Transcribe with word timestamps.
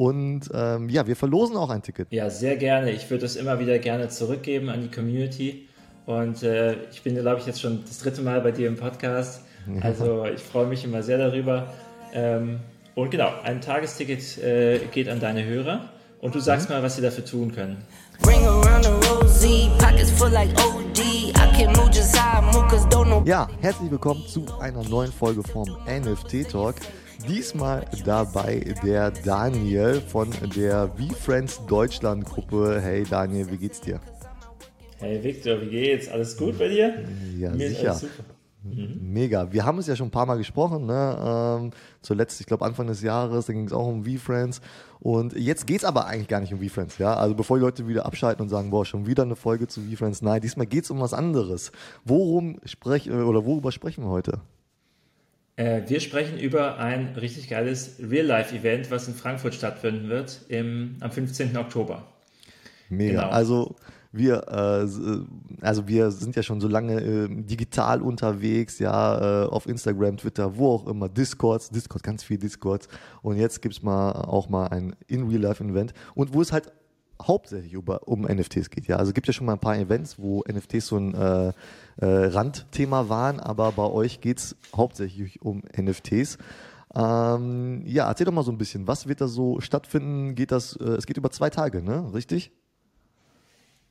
Und 0.00 0.48
ähm, 0.54 0.88
ja, 0.88 1.06
wir 1.06 1.14
verlosen 1.14 1.58
auch 1.58 1.68
ein 1.68 1.82
Ticket. 1.82 2.10
Ja, 2.10 2.30
sehr 2.30 2.56
gerne. 2.56 2.90
Ich 2.90 3.10
würde 3.10 3.26
es 3.26 3.36
immer 3.36 3.60
wieder 3.60 3.78
gerne 3.78 4.08
zurückgeben 4.08 4.70
an 4.70 4.80
die 4.80 4.90
Community. 4.90 5.68
Und 6.06 6.42
äh, 6.42 6.76
ich 6.90 7.02
bin, 7.02 7.16
glaube 7.16 7.38
ich, 7.38 7.46
jetzt 7.46 7.60
schon 7.60 7.84
das 7.86 7.98
dritte 7.98 8.22
Mal 8.22 8.40
bei 8.40 8.50
dir 8.50 8.68
im 8.68 8.76
Podcast. 8.76 9.42
Also 9.82 10.24
ich 10.24 10.40
freue 10.40 10.66
mich 10.66 10.84
immer 10.84 11.02
sehr 11.02 11.18
darüber. 11.18 11.74
Ähm, 12.14 12.60
und 12.94 13.10
genau, 13.10 13.30
ein 13.44 13.60
Tagesticket 13.60 14.38
äh, 14.38 14.78
geht 14.90 15.06
an 15.06 15.20
deine 15.20 15.44
Hörer. 15.44 15.90
Und 16.22 16.34
du 16.34 16.40
sagst 16.40 16.70
mhm. 16.70 16.76
mal, 16.76 16.82
was 16.82 16.96
sie 16.96 17.02
dafür 17.02 17.26
tun 17.26 17.52
können. 17.52 17.76
Ja, 23.26 23.48
herzlich 23.60 23.90
willkommen 23.90 24.26
zu 24.26 24.46
einer 24.60 24.82
neuen 24.82 25.12
Folge 25.12 25.42
vom 25.42 25.68
NFT 25.86 26.50
Talk. 26.50 26.76
Diesmal 27.28 27.84
dabei 28.04 28.74
der 28.84 29.10
Daniel 29.10 30.00
von 30.00 30.30
der 30.54 30.88
V-Friends 30.88 31.60
Deutschland 31.66 32.24
Gruppe. 32.24 32.80
Hey 32.80 33.04
Daniel, 33.08 33.50
wie 33.50 33.56
geht's 33.56 33.80
dir? 33.80 34.00
Hey 34.98 35.22
Victor, 35.22 35.60
wie 35.60 35.68
geht's? 35.68 36.08
Alles 36.08 36.36
gut 36.36 36.58
bei 36.58 36.68
dir? 36.68 37.04
Ja, 37.38 37.50
Mir 37.50 37.68
sicher. 37.68 38.00
Mhm. 38.62 38.98
Mega. 39.00 39.50
Wir 39.50 39.64
haben 39.64 39.78
es 39.78 39.86
ja 39.86 39.96
schon 39.96 40.08
ein 40.08 40.10
paar 40.10 40.26
Mal 40.26 40.36
gesprochen, 40.36 40.84
ne? 40.84 41.58
Ähm, 41.62 41.70
zuletzt, 42.02 42.40
ich 42.40 42.46
glaube 42.46 42.64
Anfang 42.64 42.86
des 42.86 43.00
Jahres, 43.00 43.46
da 43.46 43.54
ging 43.54 43.66
es 43.66 43.72
auch 43.72 43.86
um 43.86 44.04
V-Friends. 44.04 44.60
Und 44.98 45.32
jetzt 45.34 45.66
geht 45.66 45.78
es 45.78 45.84
aber 45.84 46.06
eigentlich 46.06 46.28
gar 46.28 46.40
nicht 46.40 46.52
um 46.52 46.60
V-Friends, 46.60 46.98
ja. 46.98 47.14
Also 47.14 47.34
bevor 47.34 47.56
die 47.56 47.62
Leute 47.64 47.88
wieder 47.88 48.04
abschalten 48.04 48.42
und 48.42 48.50
sagen, 48.50 48.70
boah, 48.70 48.84
schon 48.84 49.06
wieder 49.06 49.22
eine 49.22 49.36
Folge 49.36 49.66
zu 49.66 49.80
V-Friends. 49.80 50.20
Nein, 50.20 50.42
diesmal 50.42 50.66
geht 50.66 50.84
es 50.84 50.90
um 50.90 51.00
was 51.00 51.14
anderes. 51.14 51.72
Worum 52.04 52.58
sprech, 52.66 53.10
oder 53.10 53.46
worüber 53.46 53.72
sprechen 53.72 54.04
wir 54.04 54.10
heute? 54.10 54.40
Äh, 55.56 55.82
wir 55.88 56.00
sprechen 56.00 56.38
über 56.38 56.78
ein 56.78 57.14
richtig 57.16 57.48
geiles 57.48 57.96
Real-Life-Event, 58.00 58.90
was 58.90 59.08
in 59.08 59.14
Frankfurt 59.14 59.54
stattfinden 59.54 60.08
wird 60.08 60.40
im, 60.48 60.96
am 61.00 61.10
15. 61.10 61.56
Oktober. 61.56 62.06
Mega. 62.88 63.22
Genau. 63.22 63.32
Also 63.32 63.76
wir, 64.12 64.42
äh, 64.48 65.64
also 65.64 65.86
wir 65.86 66.10
sind 66.10 66.34
ja 66.34 66.42
schon 66.42 66.60
so 66.60 66.66
lange 66.66 67.00
äh, 67.00 67.28
digital 67.28 68.02
unterwegs, 68.02 68.80
ja, 68.80 69.44
äh, 69.44 69.48
auf 69.48 69.66
Instagram, 69.66 70.16
Twitter, 70.16 70.56
wo 70.56 70.74
auch 70.74 70.86
immer, 70.88 71.08
Discords, 71.08 71.70
Discord, 71.70 72.02
ganz 72.02 72.24
viel 72.24 72.38
Discords. 72.38 72.88
Und 73.22 73.36
jetzt 73.36 73.62
gibt's 73.62 73.82
mal 73.82 74.12
auch 74.12 74.48
mal 74.48 74.66
ein 74.68 74.96
In-Real-Life-Event 75.06 75.92
und 76.14 76.34
wo 76.34 76.42
es 76.42 76.50
halt 76.52 76.72
hauptsächlich 77.26 77.72
über, 77.72 78.08
um 78.08 78.22
NFTs 78.22 78.70
geht. 78.70 78.86
Ja, 78.86 78.96
also 78.96 79.10
es 79.10 79.14
gibt 79.14 79.26
ja 79.26 79.32
schon 79.32 79.46
mal 79.46 79.54
ein 79.54 79.60
paar 79.60 79.76
Events, 79.76 80.18
wo 80.18 80.42
NFTs 80.50 80.86
so 80.86 80.96
ein 80.96 81.14
äh, 81.14 81.48
äh, 81.48 81.52
Randthema 82.00 83.08
waren, 83.08 83.40
aber 83.40 83.72
bei 83.72 83.84
euch 83.84 84.20
geht 84.20 84.38
es 84.38 84.56
hauptsächlich 84.74 85.42
um 85.42 85.62
NFTs. 85.76 86.38
Ähm, 86.94 87.82
ja, 87.86 88.08
erzähl 88.08 88.26
doch 88.26 88.32
mal 88.32 88.42
so 88.42 88.50
ein 88.50 88.58
bisschen, 88.58 88.88
was 88.88 89.06
wird 89.06 89.20
da 89.20 89.28
so 89.28 89.60
stattfinden? 89.60 90.34
Geht 90.34 90.50
das, 90.50 90.76
äh, 90.76 90.84
es 90.84 91.06
geht 91.06 91.16
über 91.16 91.30
zwei 91.30 91.50
Tage, 91.50 91.82
ne? 91.82 92.12
Richtig? 92.12 92.50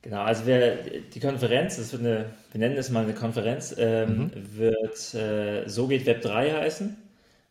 Genau, 0.02 0.22
also 0.22 0.46
wir, 0.46 0.78
die 1.12 1.20
Konferenz, 1.20 1.76
das 1.76 1.92
wird 1.92 2.02
eine, 2.02 2.26
wir 2.52 2.58
nennen 2.58 2.76
es 2.76 2.90
mal 2.90 3.04
eine 3.04 3.14
Konferenz, 3.14 3.74
ähm, 3.76 4.30
mhm. 4.34 4.58
wird 4.58 5.14
äh, 5.14 5.68
So 5.68 5.88
geht 5.88 6.06
Web 6.06 6.22
3 6.22 6.52
heißen. 6.52 6.96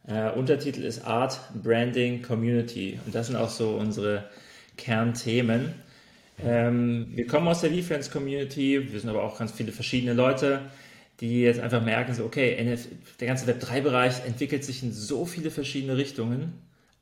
Äh, 0.08 0.32
Untertitel 0.32 0.84
ist 0.84 1.06
Art, 1.06 1.40
Branding, 1.54 2.24
Community. 2.24 3.00
Und 3.06 3.14
das 3.14 3.28
sind 3.28 3.36
auch 3.36 3.50
so 3.50 3.76
unsere 3.76 4.24
Kernthemen. 4.80 5.74
Ähm, 6.44 7.08
wir 7.14 7.28
kommen 7.28 7.48
aus 7.48 7.62
der 7.62 7.72
V-Friends 7.72 8.12
Community, 8.12 8.92
wir 8.92 9.00
sind 9.00 9.10
aber 9.10 9.24
auch 9.24 9.38
ganz 9.38 9.52
viele 9.52 9.72
verschiedene 9.72 10.14
Leute, 10.14 10.62
die 11.20 11.42
jetzt 11.42 11.60
einfach 11.60 11.84
merken, 11.84 12.14
so, 12.14 12.24
okay, 12.24 12.56
NF, 12.56 12.88
der 13.20 13.28
ganze 13.28 13.46
Web3-Bereich 13.52 14.26
entwickelt 14.26 14.64
sich 14.64 14.82
in 14.82 14.94
so 14.94 15.26
viele 15.26 15.52
verschiedene 15.52 15.98
Richtungen. 15.98 16.54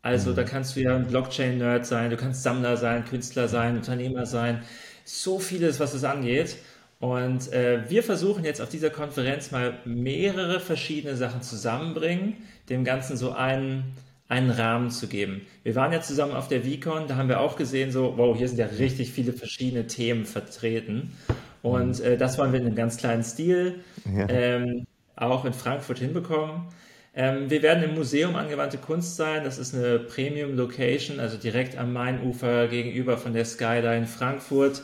Also 0.02 0.32
mhm. 0.32 0.36
da 0.36 0.44
kannst 0.44 0.76
du 0.76 0.82
ja 0.82 0.96
ein 0.96 1.08
Blockchain-Nerd 1.08 1.86
sein, 1.86 2.10
du 2.10 2.18
kannst 2.18 2.42
Sammler 2.42 2.78
sein, 2.78 3.06
Künstler 3.06 3.48
sein, 3.48 3.78
Unternehmer 3.78 4.26
sein, 4.26 4.64
so 5.06 5.38
vieles, 5.38 5.80
was 5.80 5.94
es 5.94 6.04
angeht. 6.04 6.58
Und 7.00 7.54
äh, 7.54 7.88
wir 7.90 8.02
versuchen 8.02 8.44
jetzt 8.44 8.60
auf 8.60 8.70
dieser 8.70 8.90
Konferenz 8.90 9.52
mal 9.52 9.78
mehrere 9.86 10.60
verschiedene 10.60 11.16
Sachen 11.16 11.44
zusammenbringen, 11.44 12.38
dem 12.70 12.84
Ganzen 12.84 13.18
so 13.18 13.34
einen 13.34 13.94
einen 14.30 14.50
Rahmen 14.50 14.90
zu 14.92 15.08
geben. 15.08 15.42
Wir 15.64 15.76
waren 15.76 15.94
ja 15.94 16.02
zusammen 16.02 16.34
auf 16.34 16.48
der 16.48 16.64
VCon, 16.64 17.08
da 17.08 17.16
haben 17.16 17.30
wir 17.30 17.40
auch 17.40 17.56
gesehen, 17.56 17.92
so, 17.92 18.14
wow, 18.18 18.38
hier 18.38 18.48
sind 18.48 18.58
ja 18.58 18.66
richtig 18.66 19.12
viele 19.12 19.34
verschiedene 19.34 19.88
Themen 19.88 20.26
vertreten. 20.26 21.14
Und 21.62 22.00
äh, 22.02 22.18
das 22.18 22.38
wollen 22.38 22.52
wir 22.52 22.60
in 22.60 22.66
einem 22.66 22.76
ganz 22.76 22.98
kleinen 22.98 23.24
Stil 23.24 23.80
ja. 24.06 24.28
ähm, 24.30 24.86
auch 25.16 25.46
in 25.46 25.54
Frankfurt 25.54 26.00
hinbekommen. 26.00 26.68
Ähm, 27.16 27.50
wir 27.50 27.62
werden 27.64 27.84
im 27.84 27.96
Museum 27.96 28.36
Angewandte 28.36 28.78
Kunst 28.78 29.16
sein. 29.16 29.44
Das 29.44 29.58
ist 29.58 29.74
eine 29.74 29.98
Premium-Location, 30.00 31.20
also 31.20 31.38
direkt 31.38 31.78
am 31.78 31.94
Mainufer 31.94 32.68
gegenüber 32.68 33.18
von 33.18 33.34
der 33.34 33.46
Skyline 33.46 34.06
Frankfurt. 34.06 34.84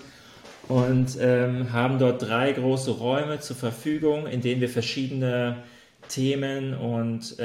Und 0.70 1.18
ähm, 1.20 1.74
haben 1.74 2.00
dort 2.00 2.22
drei 2.22 2.54
große 2.54 2.92
Räume 2.92 3.42
zur 3.42 3.58
Verfügung, 3.58 4.28
in 4.28 4.40
denen 4.40 4.62
wir 4.62 4.70
verschiedene 4.70 5.58
Themen 6.08 6.74
und 6.74 7.36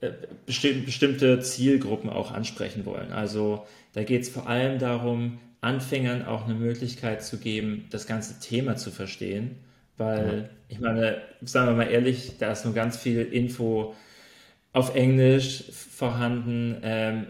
äh, 0.00 0.12
bestimmte 0.46 1.40
Zielgruppen 1.40 2.10
auch 2.10 2.32
ansprechen 2.32 2.84
wollen. 2.84 3.12
Also 3.12 3.66
da 3.94 4.02
geht 4.02 4.22
es 4.22 4.28
vor 4.28 4.48
allem 4.48 4.78
darum, 4.78 5.38
Anfängern 5.60 6.24
auch 6.26 6.44
eine 6.44 6.54
Möglichkeit 6.54 7.24
zu 7.24 7.38
geben, 7.38 7.86
das 7.90 8.06
ganze 8.06 8.38
Thema 8.40 8.76
zu 8.76 8.90
verstehen. 8.90 9.56
Weil, 9.96 10.50
ich 10.68 10.78
meine, 10.78 11.22
sagen 11.42 11.68
wir 11.68 11.74
mal 11.84 11.90
ehrlich, 11.90 12.34
da 12.38 12.52
ist 12.52 12.64
nur 12.64 12.74
ganz 12.74 12.98
viel 12.98 13.22
Info 13.22 13.94
auf 14.72 14.94
Englisch 14.94 15.64
vorhanden, 15.72 16.76
ähm, 16.82 17.26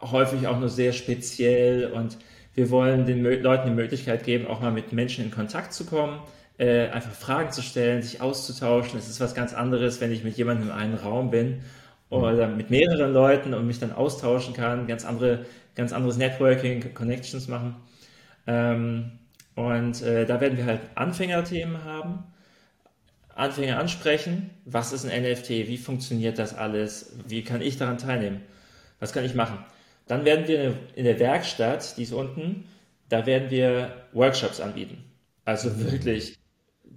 häufig 0.00 0.46
auch 0.46 0.58
nur 0.58 0.70
sehr 0.70 0.92
speziell 0.92 1.92
und 1.92 2.16
wir 2.54 2.70
wollen 2.70 3.04
den 3.04 3.22
Leuten 3.22 3.68
die 3.68 3.74
Möglichkeit 3.74 4.24
geben, 4.24 4.46
auch 4.46 4.60
mal 4.60 4.72
mit 4.72 4.92
Menschen 4.92 5.24
in 5.24 5.30
Kontakt 5.30 5.74
zu 5.74 5.84
kommen, 5.84 6.20
äh, 6.56 6.88
einfach 6.88 7.12
Fragen 7.12 7.52
zu 7.52 7.60
stellen, 7.60 8.02
sich 8.02 8.22
auszutauschen. 8.22 8.98
Es 8.98 9.08
ist 9.08 9.20
was 9.20 9.34
ganz 9.34 9.52
anderes, 9.52 10.00
wenn 10.00 10.10
ich 10.10 10.24
mit 10.24 10.36
jemandem 10.38 10.68
in 10.68 10.74
einem 10.74 10.94
Raum 10.94 11.30
bin 11.30 11.60
oder 12.10 12.48
mit 12.48 12.70
mehreren 12.70 13.12
Leuten 13.12 13.54
und 13.54 13.66
mich 13.66 13.78
dann 13.78 13.92
austauschen 13.92 14.54
kann, 14.54 14.86
ganz 14.86 15.04
andere, 15.04 15.44
ganz 15.74 15.92
anderes 15.92 16.16
Networking, 16.16 16.94
Connections 16.94 17.48
machen. 17.48 17.76
Ähm, 18.46 19.12
und 19.54 20.02
äh, 20.02 20.24
da 20.24 20.40
werden 20.40 20.56
wir 20.56 20.64
halt 20.64 20.80
Anfängerthemen 20.94 21.84
haben, 21.84 22.24
Anfänger 23.34 23.78
ansprechen, 23.78 24.50
was 24.64 24.92
ist 24.92 25.04
ein 25.04 25.22
NFT, 25.22 25.50
wie 25.50 25.76
funktioniert 25.76 26.38
das 26.38 26.56
alles, 26.56 27.16
wie 27.26 27.44
kann 27.44 27.60
ich 27.60 27.76
daran 27.76 27.98
teilnehmen, 27.98 28.40
was 29.00 29.12
kann 29.12 29.24
ich 29.24 29.34
machen. 29.34 29.58
Dann 30.06 30.24
werden 30.24 30.48
wir 30.48 30.74
in 30.96 31.04
der 31.04 31.20
Werkstatt, 31.20 31.96
die 31.96 32.02
ist 32.02 32.12
unten, 32.12 32.64
da 33.08 33.26
werden 33.26 33.50
wir 33.50 33.92
Workshops 34.12 34.60
anbieten. 34.60 35.04
Also 35.44 35.70
mhm. 35.70 35.92
wirklich, 35.92 36.38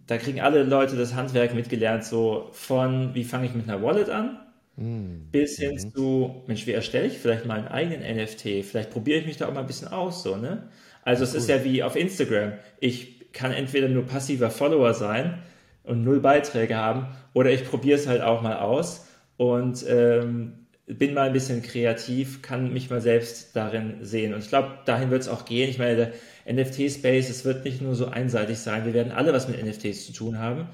da 0.07 0.17
kriegen 0.17 0.41
alle 0.41 0.63
Leute 0.63 0.95
das 0.95 1.13
Handwerk 1.13 1.53
mitgelernt, 1.53 2.05
so 2.05 2.49
von, 2.53 3.13
wie 3.13 3.23
fange 3.23 3.45
ich 3.45 3.53
mit 3.53 3.69
einer 3.69 3.83
Wallet 3.83 4.09
an, 4.09 4.39
Mhm. 4.81 5.27
Bis 5.31 5.57
hin 5.57 5.73
mhm. 5.73 5.93
zu, 5.93 6.43
Mensch, 6.47 6.65
wie 6.65 6.71
erstelle 6.71 7.07
ich 7.07 7.17
vielleicht 7.17 7.45
mal 7.45 7.59
einen 7.59 7.67
eigenen 7.67 8.01
NFT? 8.01 8.65
Vielleicht 8.65 8.89
probiere 8.89 9.19
ich 9.19 9.27
mich 9.27 9.37
da 9.37 9.47
auch 9.47 9.53
mal 9.53 9.61
ein 9.61 9.67
bisschen 9.67 9.89
aus, 9.89 10.23
so, 10.23 10.35
ne? 10.35 10.69
Also, 11.03 11.23
es 11.23 11.31
cool. 11.31 11.37
ist 11.37 11.49
ja 11.49 11.63
wie 11.63 11.83
auf 11.83 11.95
Instagram. 11.95 12.53
Ich 12.79 13.31
kann 13.31 13.51
entweder 13.51 13.87
nur 13.87 14.05
passiver 14.05 14.49
Follower 14.49 14.93
sein 14.93 15.39
und 15.83 16.03
null 16.03 16.19
Beiträge 16.19 16.75
haben, 16.75 17.07
oder 17.33 17.51
ich 17.51 17.63
probiere 17.65 17.97
es 17.97 18.07
halt 18.07 18.21
auch 18.21 18.41
mal 18.41 18.57
aus 18.57 19.07
und 19.37 19.85
ähm, 19.87 20.53
bin 20.85 21.13
mal 21.13 21.27
ein 21.27 21.33
bisschen 21.33 21.61
kreativ, 21.61 22.41
kann 22.41 22.73
mich 22.73 22.89
mal 22.89 23.01
selbst 23.01 23.55
darin 23.55 23.99
sehen. 24.01 24.33
Und 24.33 24.41
ich 24.41 24.49
glaube, 24.49 24.79
dahin 24.85 25.09
wird 25.09 25.21
es 25.21 25.29
auch 25.29 25.45
gehen. 25.45 25.69
Ich 25.69 25.77
meine, 25.77 25.95
der 25.95 26.53
NFT-Space, 26.53 27.29
es 27.29 27.45
wird 27.45 27.63
nicht 27.63 27.81
nur 27.81 27.95
so 27.95 28.07
einseitig 28.07 28.59
sein. 28.59 28.85
Wir 28.85 28.93
werden 28.93 29.11
alle 29.11 29.31
was 29.31 29.47
mit 29.47 29.63
NFTs 29.63 30.07
zu 30.07 30.13
tun 30.13 30.39
haben. 30.39 30.67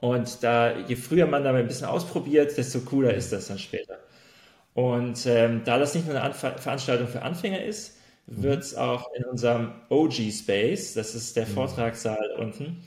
Und 0.00 0.42
da, 0.42 0.76
je 0.78 0.96
früher 0.96 1.26
man 1.26 1.42
da 1.44 1.52
mal 1.52 1.60
ein 1.60 1.66
bisschen 1.66 1.86
ausprobiert, 1.86 2.56
desto 2.56 2.80
cooler 2.80 3.14
ist 3.14 3.32
das 3.32 3.48
dann 3.48 3.58
später. 3.58 3.98
Und 4.74 5.26
ähm, 5.26 5.62
da 5.64 5.78
das 5.78 5.94
nicht 5.94 6.06
nur 6.06 6.14
eine 6.14 6.24
Anf 6.24 6.38
Veranstaltung 6.38 7.08
für 7.08 7.22
Anfänger 7.22 7.62
ist, 7.62 7.96
wird 8.26 8.62
es 8.62 8.76
auch 8.76 9.12
in 9.14 9.24
unserem 9.24 9.72
OG-Space, 9.88 10.94
das 10.94 11.14
ist 11.14 11.34
der 11.36 11.46
mhm. 11.46 11.50
Vortragssaal 11.50 12.36
unten, 12.38 12.84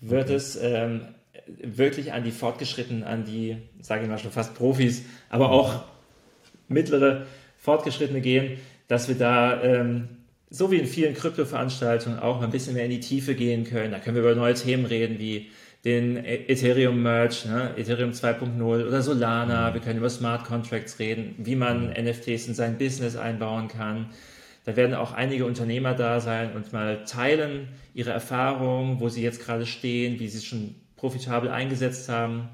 wird 0.00 0.30
es 0.30 0.56
ähm, 0.56 1.08
wirklich 1.62 2.12
an 2.12 2.24
die 2.24 2.30
Fortgeschrittenen, 2.30 3.02
an 3.02 3.24
die, 3.24 3.58
sage 3.80 4.04
ich 4.04 4.08
mal 4.08 4.18
schon 4.18 4.30
fast 4.30 4.54
Profis, 4.54 5.02
aber 5.28 5.50
auch 5.50 5.84
mittlere 6.68 7.26
Fortgeschrittene 7.58 8.20
gehen, 8.20 8.58
dass 8.88 9.08
wir 9.08 9.16
da 9.16 9.62
ähm, 9.62 10.08
so 10.50 10.70
wie 10.70 10.78
in 10.78 10.86
vielen 10.86 11.14
Krypto-Veranstaltungen 11.14 12.20
auch 12.20 12.38
mal 12.38 12.44
ein 12.44 12.50
bisschen 12.50 12.74
mehr 12.74 12.84
in 12.84 12.90
die 12.90 13.00
Tiefe 13.00 13.34
gehen 13.34 13.64
können. 13.64 13.90
Da 13.90 13.98
können 13.98 14.14
wir 14.14 14.22
über 14.22 14.34
neue 14.34 14.54
Themen 14.54 14.86
reden, 14.86 15.18
wie 15.18 15.50
den 15.84 16.16
Ethereum 16.24 17.02
Merge, 17.02 17.46
ne? 17.46 17.74
Ethereum 17.76 18.12
2.0 18.12 18.86
oder 18.86 19.02
Solana. 19.02 19.70
Mhm. 19.70 19.74
Wir 19.74 19.80
können 19.82 19.98
über 19.98 20.10
Smart 20.10 20.44
Contracts 20.44 20.98
reden, 20.98 21.34
wie 21.38 21.56
man 21.56 21.88
mhm. 21.88 22.04
NFTs 22.04 22.48
in 22.48 22.54
sein 22.54 22.78
Business 22.78 23.16
einbauen 23.16 23.68
kann. 23.68 24.10
Da 24.64 24.76
werden 24.76 24.94
auch 24.94 25.12
einige 25.12 25.44
Unternehmer 25.44 25.92
da 25.92 26.20
sein 26.20 26.52
und 26.54 26.72
mal 26.72 27.04
teilen 27.04 27.68
ihre 27.92 28.12
Erfahrungen, 28.12 28.98
wo 28.98 29.10
sie 29.10 29.22
jetzt 29.22 29.44
gerade 29.44 29.66
stehen, 29.66 30.18
wie 30.18 30.28
sie 30.28 30.38
es 30.38 30.44
schon 30.44 30.74
profitabel 30.96 31.50
eingesetzt 31.50 32.08
haben. 32.08 32.48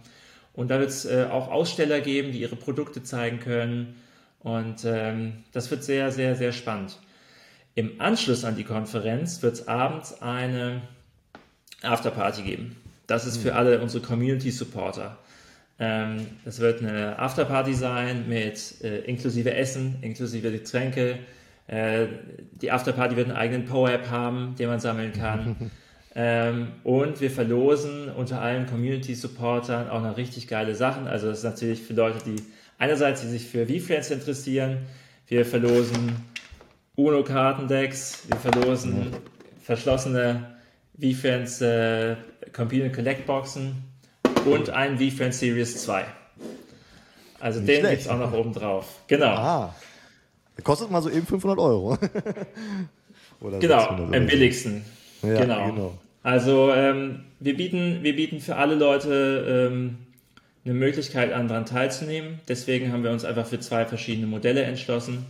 Und 0.53 0.73
da 0.73 0.81
wird 0.81 0.91
es 0.91 1.05
äh, 1.05 1.29
auch 1.31 1.49
Aussteller 1.49 2.01
geben, 2.01 2.33
die 2.33 2.41
ihre 2.41 2.57
Produkte 2.57 3.05
zeigen 3.05 3.39
können. 3.39 3.95
Und 4.41 4.85
ähm, 4.85 5.45
das 5.53 5.71
wird 5.71 5.85
sehr, 5.85 6.11
sehr, 6.11 6.35
sehr 6.35 6.51
spannend. 6.51 6.99
Im 7.77 8.01
Anschluss 8.01 8.45
an 8.45 8.57
die 8.57 8.65
Konferenz 8.65 9.41
wird 9.43 9.55
es 9.55 9.69
abends 9.69 10.21
eine 10.21 10.83
Afterparty 11.83 12.43
geben. 12.43 12.77
Das 13.11 13.27
ist 13.27 13.39
für 13.39 13.51
hm. 13.51 13.57
alle 13.57 13.81
unsere 13.81 14.05
Community 14.05 14.53
Supporter. 14.53 15.19
Ähm, 15.81 16.27
das 16.45 16.61
wird 16.61 16.81
eine 16.81 17.19
Afterparty 17.19 17.75
sein 17.75 18.29
mit 18.29 18.83
äh, 18.85 19.01
inklusive 19.01 19.53
Essen, 19.53 19.97
inklusive 20.03 20.53
Getränke. 20.53 21.19
Äh, 21.67 22.07
die 22.53 22.71
Afterparty 22.71 23.17
wird 23.17 23.29
einen 23.29 23.37
eigenen 23.37 23.65
Power-App 23.65 24.11
haben, 24.11 24.55
den 24.59 24.69
man 24.69 24.79
sammeln 24.79 25.13
kann. 25.13 25.71
ähm, 26.15 26.69
und 26.85 27.21
wir 27.21 27.33
verlosen 27.33 28.11
unter 28.11 28.41
allen 28.41 28.67
Community-Supportern 28.67 29.91
auch 29.91 30.03
noch 30.03 30.17
richtig 30.17 30.47
geile 30.47 30.77
Sachen. 30.77 31.09
Also 31.09 31.29
das 31.29 31.39
ist 31.39 31.45
natürlich 31.45 31.83
für 31.83 31.95
Leute, 31.95 32.19
die 32.25 32.41
einerseits 32.79 33.23
die 33.23 33.29
sich 33.29 33.47
für 33.47 33.67
V-Friends 33.67 34.11
interessieren. 34.13 34.79
Wir 35.27 35.45
verlosen 35.45 36.15
UNO-Kartendecks, 36.95 38.29
wir 38.29 38.37
verlosen 38.37 39.07
verschlossene 39.63 40.47
V-Friends 41.01 41.61
äh, 41.63 42.17
Computer 42.53 42.91
Collect 42.91 43.27
Boxen 43.27 43.85
und 44.45 44.71
ein 44.71 44.99
V-Friends 44.99 45.41
Series 45.41 45.83
2. 45.83 46.05
Also 47.41 47.61
Nicht 47.61 47.83
den 47.83 47.91
gibt 47.91 48.03
es 48.03 48.09
auch 48.09 48.19
noch 48.19 48.33
oben 48.33 48.53
drauf. 48.53 49.01
Genau. 49.07 49.35
Ah. 49.35 49.75
Kostet 50.63 50.91
mal 50.91 51.01
so 51.01 51.11
eben 51.11 51.27
500 51.27 51.59
Euro. 51.59 51.97
genau, 53.61 53.89
am 53.89 54.11
billigsten. 54.11 54.85
Ja, 55.23 55.41
genau. 55.41 55.67
genau. 55.67 55.99
Also 56.23 56.73
ähm, 56.73 57.21
wir, 57.39 57.57
bieten, 57.57 58.01
wir 58.03 58.15
bieten 58.15 58.41
für 58.41 58.57
alle 58.57 58.75
Leute 58.75 59.71
ähm, 59.71 59.99
eine 60.65 60.75
Möglichkeit 60.75 61.33
an, 61.33 61.49
daran 61.49 61.65
teilzunehmen. 61.65 62.41
Deswegen 62.49 62.93
haben 62.93 63.03
wir 63.03 63.11
uns 63.11 63.25
einfach 63.25 63.47
für 63.47 63.61
zwei 63.61 63.87
verschiedene 63.87 64.27
Modelle 64.27 64.63
entschlossen. 64.63 65.25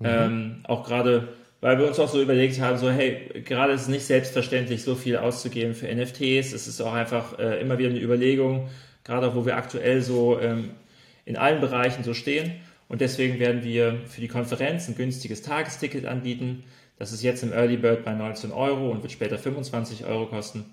Mhm. 0.00 0.06
Ähm, 0.06 0.56
auch 0.64 0.84
gerade, 0.84 1.28
weil 1.62 1.78
wir 1.78 1.86
uns 1.86 1.98
auch 2.00 2.08
so 2.08 2.20
überlegt 2.20 2.60
haben, 2.60 2.76
so 2.76 2.90
hey, 2.90 3.30
gerade 3.44 3.72
ist 3.72 3.82
es 3.82 3.88
nicht 3.88 4.04
selbstverständlich, 4.04 4.82
so 4.82 4.96
viel 4.96 5.16
auszugeben 5.16 5.74
für 5.74 5.86
NFTs. 5.86 6.52
Es 6.52 6.66
ist 6.66 6.80
auch 6.80 6.92
einfach 6.92 7.38
äh, 7.38 7.60
immer 7.60 7.78
wieder 7.78 7.90
eine 7.90 8.00
Überlegung, 8.00 8.68
gerade 9.04 9.28
auch, 9.28 9.36
wo 9.36 9.46
wir 9.46 9.56
aktuell 9.56 10.02
so 10.02 10.40
ähm, 10.40 10.70
in 11.24 11.36
allen 11.36 11.60
Bereichen 11.60 12.02
so 12.02 12.14
stehen. 12.14 12.52
Und 12.88 13.00
deswegen 13.00 13.38
werden 13.38 13.62
wir 13.62 13.96
für 14.08 14.20
die 14.20 14.26
Konferenz 14.26 14.88
ein 14.88 14.96
günstiges 14.96 15.42
Tagesticket 15.42 16.04
anbieten. 16.04 16.64
Das 16.98 17.12
ist 17.12 17.22
jetzt 17.22 17.44
im 17.44 17.52
Early 17.52 17.76
Bird 17.76 18.04
bei 18.04 18.12
19 18.12 18.50
Euro 18.50 18.90
und 18.90 19.02
wird 19.02 19.12
später 19.12 19.38
25 19.38 20.04
Euro 20.04 20.26
kosten. 20.26 20.64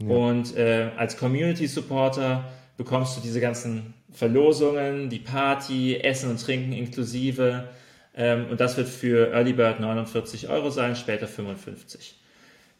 Ja. 0.00 0.08
Und 0.08 0.56
äh, 0.56 0.90
als 0.96 1.16
Community 1.16 1.68
Supporter 1.68 2.50
bekommst 2.76 3.16
du 3.16 3.20
diese 3.20 3.40
ganzen 3.40 3.94
Verlosungen, 4.10 5.08
die 5.08 5.20
Party, 5.20 5.98
Essen 5.98 6.30
und 6.30 6.44
Trinken 6.44 6.72
inklusive. 6.72 7.68
Ähm, 8.14 8.46
und 8.50 8.60
das 8.60 8.76
wird 8.76 8.88
für 8.88 9.32
Early 9.32 9.52
Bird 9.52 9.80
49 9.80 10.48
Euro 10.48 10.70
sein, 10.70 10.96
später 10.96 11.26
55. 11.26 12.18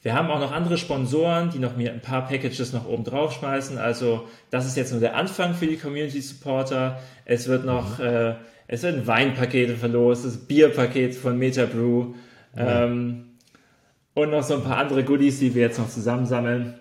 Wir 0.03 0.15
haben 0.15 0.31
auch 0.31 0.41
noch 0.41 0.51
andere 0.51 0.79
Sponsoren, 0.79 1.51
die 1.51 1.61
noch 1.61 1.77
mir 1.77 1.93
ein 1.93 2.01
paar 2.01 2.27
Packages 2.27 2.73
noch 2.73 2.87
oben 2.89 3.05
drauf 3.05 3.33
schmeißen. 3.35 3.79
Also 3.79 4.29
das 4.51 4.67
ist 4.67 4.77
jetzt 4.77 4.91
nur 4.91 5.01
der 5.01 5.15
Anfang 5.17 5.55
für 5.55 5.67
die 5.67 5.77
Community 5.77 6.21
Supporter. 6.21 7.01
Es 7.25 7.47
wird 7.47 7.65
noch, 7.65 7.99
mhm. 7.99 8.05
äh, 8.05 8.35
es 8.67 8.83
werden 8.83 9.07
Weinpakete 9.07 9.77
verlost, 9.77 10.25
das 10.25 10.37
Bierpaket 10.37 11.15
von 11.15 11.39
Metabrew 11.39 12.03
mhm. 12.03 12.15
ähm, 12.57 13.25
und 14.15 14.31
noch 14.31 14.43
so 14.43 14.55
ein 14.55 14.65
paar 14.65 14.79
andere 14.79 15.05
Goodies, 15.05 15.39
die 15.39 15.55
wir 15.55 15.63
jetzt 15.63 15.79
noch 15.79 15.89
zusammensammeln. 15.89 16.75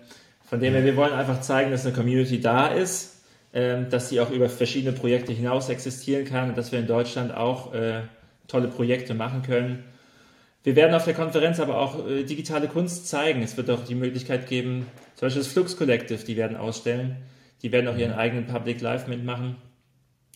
Von 0.44 0.60
dem 0.60 0.74
her, 0.74 0.84
wir 0.84 0.96
wollen 0.96 1.12
einfach 1.12 1.40
zeigen, 1.40 1.70
dass 1.70 1.86
eine 1.86 1.94
Community 1.94 2.40
da 2.40 2.66
ist, 2.66 3.22
äh, 3.52 3.84
dass 3.88 4.08
sie 4.08 4.20
auch 4.20 4.30
über 4.30 4.48
verschiedene 4.48 4.92
Projekte 4.92 5.32
hinaus 5.32 5.68
existieren 5.68 6.24
kann 6.24 6.50
und 6.50 6.58
dass 6.58 6.72
wir 6.72 6.80
in 6.80 6.88
Deutschland 6.88 7.32
auch 7.32 7.72
äh, 7.72 8.00
tolle 8.52 8.68
Projekte 8.68 9.14
machen 9.14 9.42
können. 9.42 9.84
Wir 10.62 10.76
werden 10.76 10.94
auf 10.94 11.04
der 11.04 11.14
Konferenz 11.14 11.58
aber 11.58 11.78
auch 11.78 12.06
äh, 12.06 12.22
digitale 12.22 12.68
Kunst 12.68 13.08
zeigen. 13.08 13.42
Es 13.42 13.56
wird 13.56 13.68
auch 13.70 13.84
die 13.84 13.96
Möglichkeit 13.96 14.46
geben, 14.46 14.86
zum 15.16 15.26
Beispiel 15.26 15.42
das 15.42 15.52
Flux 15.52 15.76
Collective, 15.76 16.24
die 16.24 16.36
werden 16.36 16.56
ausstellen. 16.56 17.16
Die 17.62 17.72
werden 17.72 17.88
auch 17.88 17.96
ihren 17.96 18.12
eigenen 18.12 18.46
Public 18.46 18.80
Live 18.80 19.06
mitmachen. 19.08 19.56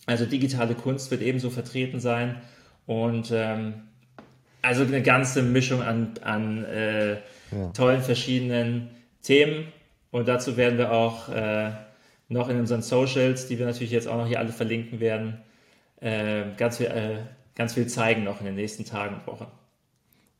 Also 0.05 0.25
digitale 0.25 0.75
Kunst 0.75 1.11
wird 1.11 1.21
ebenso 1.21 1.49
vertreten 1.49 1.99
sein. 1.99 2.41
Und 2.85 3.31
ähm, 3.31 3.83
also 4.61 4.83
eine 4.83 5.01
ganze 5.01 5.43
Mischung 5.43 5.81
an, 5.81 6.13
an 6.21 6.65
äh, 6.65 7.13
ja. 7.13 7.19
tollen 7.73 8.01
verschiedenen 8.01 8.89
Themen. 9.21 9.71
Und 10.11 10.27
dazu 10.27 10.57
werden 10.57 10.77
wir 10.77 10.91
auch 10.91 11.29
äh, 11.29 11.71
noch 12.29 12.49
in 12.49 12.59
unseren 12.59 12.81
Socials, 12.81 13.47
die 13.47 13.59
wir 13.59 13.65
natürlich 13.65 13.91
jetzt 13.91 14.07
auch 14.07 14.17
noch 14.17 14.27
hier 14.27 14.39
alle 14.39 14.51
verlinken 14.51 14.99
werden, 14.99 15.37
äh, 15.99 16.43
ganz, 16.57 16.77
viel, 16.77 16.87
äh, 16.87 17.17
ganz 17.57 17.73
viel 17.73 17.87
zeigen 17.87 18.23
noch 18.23 18.39
in 18.39 18.45
den 18.45 18.55
nächsten 18.55 18.85
Tagen 18.85 19.15
und 19.15 19.27
Wochen. 19.27 19.47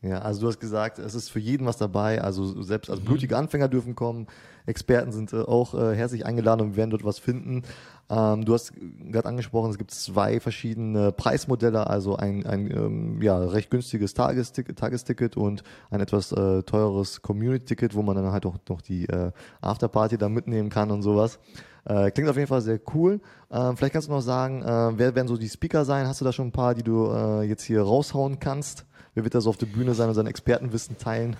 Ja, 0.03 0.19
also 0.19 0.41
du 0.41 0.47
hast 0.47 0.59
gesagt, 0.59 0.99
es 0.99 1.15
ist 1.15 1.29
für 1.29 1.39
jeden 1.39 1.65
was 1.65 1.77
dabei. 1.77 2.21
Also 2.21 2.61
selbst 2.61 2.89
also 2.89 3.01
blutige 3.01 3.35
Anfänger 3.35 3.67
dürfen 3.67 3.95
kommen, 3.95 4.27
Experten 4.67 5.11
sind 5.11 5.33
äh, 5.33 5.37
auch 5.37 5.73
äh, 5.73 5.95
herzlich 5.95 6.25
eingeladen 6.25 6.61
und 6.61 6.77
werden 6.77 6.91
dort 6.91 7.03
was 7.03 7.17
finden. 7.17 7.63
Ähm, 8.09 8.45
du 8.45 8.53
hast 8.53 8.73
gerade 8.75 9.27
angesprochen, 9.27 9.71
es 9.71 9.77
gibt 9.77 9.91
zwei 9.91 10.39
verschiedene 10.39 11.11
Preismodelle, 11.11 11.87
also 11.87 12.15
ein, 12.15 12.45
ein 12.45 12.69
ähm, 12.69 13.21
ja, 13.21 13.39
recht 13.39 13.71
günstiges 13.71 14.13
Tagesticket, 14.13 14.77
Tagesticket 14.77 15.35
und 15.35 15.63
ein 15.89 15.99
etwas 15.99 16.31
äh, 16.31 16.61
teures 16.63 17.21
Community-Ticket, 17.21 17.95
wo 17.95 18.03
man 18.03 18.15
dann 18.15 18.31
halt 18.31 18.45
auch 18.45 18.57
noch 18.69 18.81
die 18.81 19.07
äh, 19.07 19.31
Afterparty 19.61 20.17
da 20.17 20.29
mitnehmen 20.29 20.69
kann 20.69 20.91
und 20.91 21.01
sowas. 21.01 21.39
Äh, 21.87 22.11
klingt 22.11 22.29
auf 22.29 22.35
jeden 22.35 22.47
Fall 22.47 22.61
sehr 22.61 22.79
cool. 22.93 23.21
Äh, 23.49 23.73
vielleicht 23.75 23.93
kannst 23.93 24.09
du 24.09 24.11
noch 24.11 24.21
sagen, 24.21 24.61
äh, 24.61 24.97
wer 24.97 25.15
werden 25.15 25.27
so 25.27 25.37
die 25.37 25.47
Speaker 25.47 25.85
sein? 25.85 26.05
Hast 26.05 26.19
du 26.19 26.25
da 26.25 26.33
schon 26.33 26.47
ein 26.47 26.51
paar, 26.51 26.75
die 26.75 26.83
du 26.83 27.09
äh, 27.09 27.43
jetzt 27.43 27.63
hier 27.63 27.81
raushauen 27.81 28.39
kannst? 28.39 28.85
Wer 29.13 29.23
wird 29.23 29.35
da 29.35 29.41
so 29.41 29.49
auf 29.49 29.57
der 29.57 29.67
Bühne 29.67 29.93
sein 29.93 30.09
und 30.09 30.15
sein 30.15 30.27
Expertenwissen 30.27 30.97
teilen? 30.97 31.37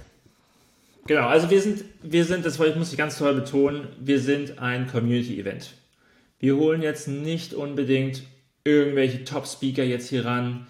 Genau, 1.05 1.27
also 1.27 1.49
wir 1.49 1.61
sind, 1.61 1.83
wir 2.01 2.25
sind, 2.25 2.45
das 2.45 2.59
muss 2.59 2.91
ich 2.91 2.97
ganz 2.97 3.17
toll 3.17 3.33
betonen, 3.33 3.87
wir 3.99 4.19
sind 4.19 4.59
ein 4.59 4.87
Community-Event. 4.87 5.73
Wir 6.39 6.55
holen 6.55 6.81
jetzt 6.81 7.07
nicht 7.07 7.53
unbedingt 7.53 8.23
irgendwelche 8.63 9.23
Top-Speaker 9.23 9.83
jetzt 9.83 10.09
hier 10.09 10.25
ran, 10.25 10.67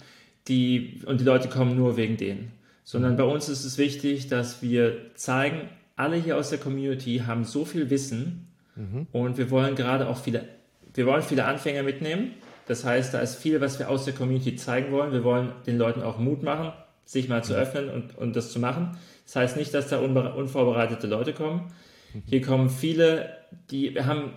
die, 0.48 1.02
und 1.06 1.22
die 1.22 1.26
Leute 1.26 1.50
kommen 1.50 1.76
nur 1.76 1.98
wegen 1.98 2.18
denen. 2.18 2.52
Sondern 2.84 3.18
bei 3.18 3.24
uns 3.24 3.50
ist 3.50 3.66
es 3.66 3.78
wichtig, 3.78 4.28
dass 4.28 4.62
wir 4.62 5.14
zeigen, 5.16 5.70
alle 5.96 6.16
hier 6.16 6.38
aus 6.38 6.50
der 6.50 6.60
Community 6.60 7.24
haben 7.26 7.44
so 7.44 7.66
viel 7.66 7.90
Wissen 7.90 8.47
mhm. 8.78 9.08
und 9.12 9.38
wir 9.38 9.50
wollen 9.52 9.76
gerade 9.76 10.08
auch 10.08 10.18
viele, 10.18 10.46
wir 10.94 11.06
wollen 11.06 11.22
viele 11.22 11.46
Anfänger 11.46 11.84
mitnehmen. 11.84 12.32
Das 12.68 12.86
heißt, 12.86 13.14
da 13.14 13.20
ist 13.20 13.36
viel, 13.36 13.62
was 13.62 13.80
wir 13.80 13.90
aus 13.90 14.06
der 14.06 14.14
Community 14.14 14.56
zeigen 14.56 14.92
wollen. 14.92 15.12
Wir 15.12 15.24
wollen 15.24 15.52
den 15.66 15.78
Leuten 15.78 16.02
auch 16.02 16.18
Mut 16.20 16.44
machen, 16.44 16.74
sich 17.06 17.30
mal 17.30 17.44
zu 17.44 17.54
öffnen 17.54 17.90
und, 17.90 18.18
und 18.18 18.36
das 18.36 18.52
zu 18.52 18.60
machen. 18.60 18.98
Das 19.26 19.38
heißt 19.38 19.58
nicht, 19.58 19.74
dass 19.74 19.88
da 19.88 20.00
unvorbereitete 20.00 21.08
Leute 21.08 21.34
kommen. 21.34 21.72
Hier 22.26 22.42
kommen 22.42 22.70
viele, 22.70 23.30
die 23.70 23.94
wir 23.94 24.06
haben 24.06 24.32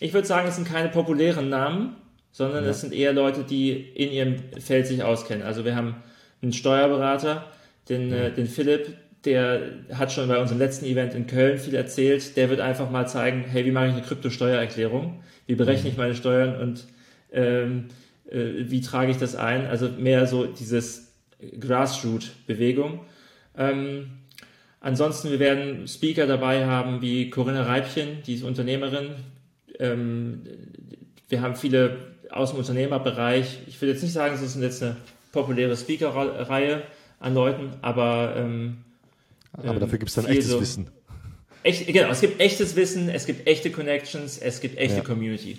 ich 0.00 0.12
würde 0.12 0.26
sagen, 0.26 0.48
es 0.48 0.56
sind 0.56 0.68
keine 0.68 0.88
populären 0.88 1.48
Namen, 1.48 1.96
sondern 2.30 2.64
ja. 2.64 2.70
es 2.70 2.80
sind 2.80 2.92
eher 2.92 3.12
Leute, 3.12 3.44
die 3.44 3.72
in 3.72 4.12
ihrem 4.12 4.36
Feld 4.60 4.86
sich 4.86 5.02
auskennen. 5.02 5.44
Also 5.44 5.64
wir 5.64 5.74
haben 5.74 5.96
einen 6.42 6.52
Steuerberater, 6.52 7.46
den, 7.88 8.10
ja. 8.10 8.16
äh, 8.16 8.32
den 8.32 8.46
Philipp, 8.46 8.96
der 9.24 9.60
hat 9.92 10.12
schon 10.12 10.28
bei 10.28 10.40
unserem 10.40 10.58
letzten 10.58 10.86
Event 10.86 11.14
in 11.14 11.26
Köln 11.26 11.58
viel 11.58 11.74
erzählt. 11.74 12.36
Der 12.36 12.50
wird 12.50 12.60
einfach 12.60 12.90
mal 12.90 13.06
zeigen, 13.08 13.44
hey, 13.44 13.64
wie 13.64 13.70
mache 13.70 13.88
ich 13.88 13.92
eine 13.92 14.02
Kryptosteuererklärung? 14.02 15.22
Wie 15.46 15.54
berechne 15.54 15.90
ich 15.90 15.96
meine 15.96 16.14
Steuern 16.14 16.60
und 16.60 16.86
ähm, 17.32 17.86
äh, 18.30 18.70
wie 18.70 18.80
trage 18.80 19.10
ich 19.10 19.18
das 19.18 19.34
ein? 19.34 19.66
Also 19.66 19.88
mehr 19.88 20.26
so 20.26 20.46
dieses 20.46 21.12
Grassroot-Bewegung. 21.58 23.00
Ähm, 23.56 24.10
ansonsten, 24.80 25.30
wir 25.30 25.40
werden 25.40 25.88
Speaker 25.88 26.26
dabei 26.26 26.66
haben 26.66 27.00
wie 27.00 27.30
Corinna 27.30 27.62
Reibchen, 27.62 28.22
die 28.26 28.34
ist 28.34 28.44
Unternehmerin, 28.44 29.10
ähm, 29.78 30.42
wir 31.28 31.42
haben 31.42 31.56
viele 31.56 31.96
aus 32.30 32.50
dem 32.50 32.58
Unternehmerbereich. 32.58 33.60
Ich 33.66 33.80
will 33.80 33.88
jetzt 33.88 34.02
nicht 34.02 34.12
sagen, 34.12 34.34
es 34.34 34.42
ist 34.42 34.60
jetzt 34.60 34.82
eine 34.82 34.96
populäre 35.32 35.76
Speaker-Reihe 35.76 36.82
an 37.20 37.34
Leuten, 37.34 37.70
aber 37.82 38.34
ähm, 38.36 38.78
aber 39.64 39.80
dafür 39.80 39.98
gibt 39.98 40.10
es 40.10 40.14
dann 40.14 40.26
echtes 40.26 40.48
so 40.48 40.60
Wissen. 40.60 40.90
Echt, 41.62 41.86
genau, 41.86 42.08
es 42.10 42.20
gibt 42.20 42.40
echtes 42.40 42.76
Wissen, 42.76 43.08
es 43.08 43.26
gibt 43.26 43.46
echte 43.46 43.70
Connections, 43.70 44.38
es 44.38 44.60
gibt 44.60 44.78
echte 44.78 44.98
ja. 44.98 45.02
Community. 45.02 45.58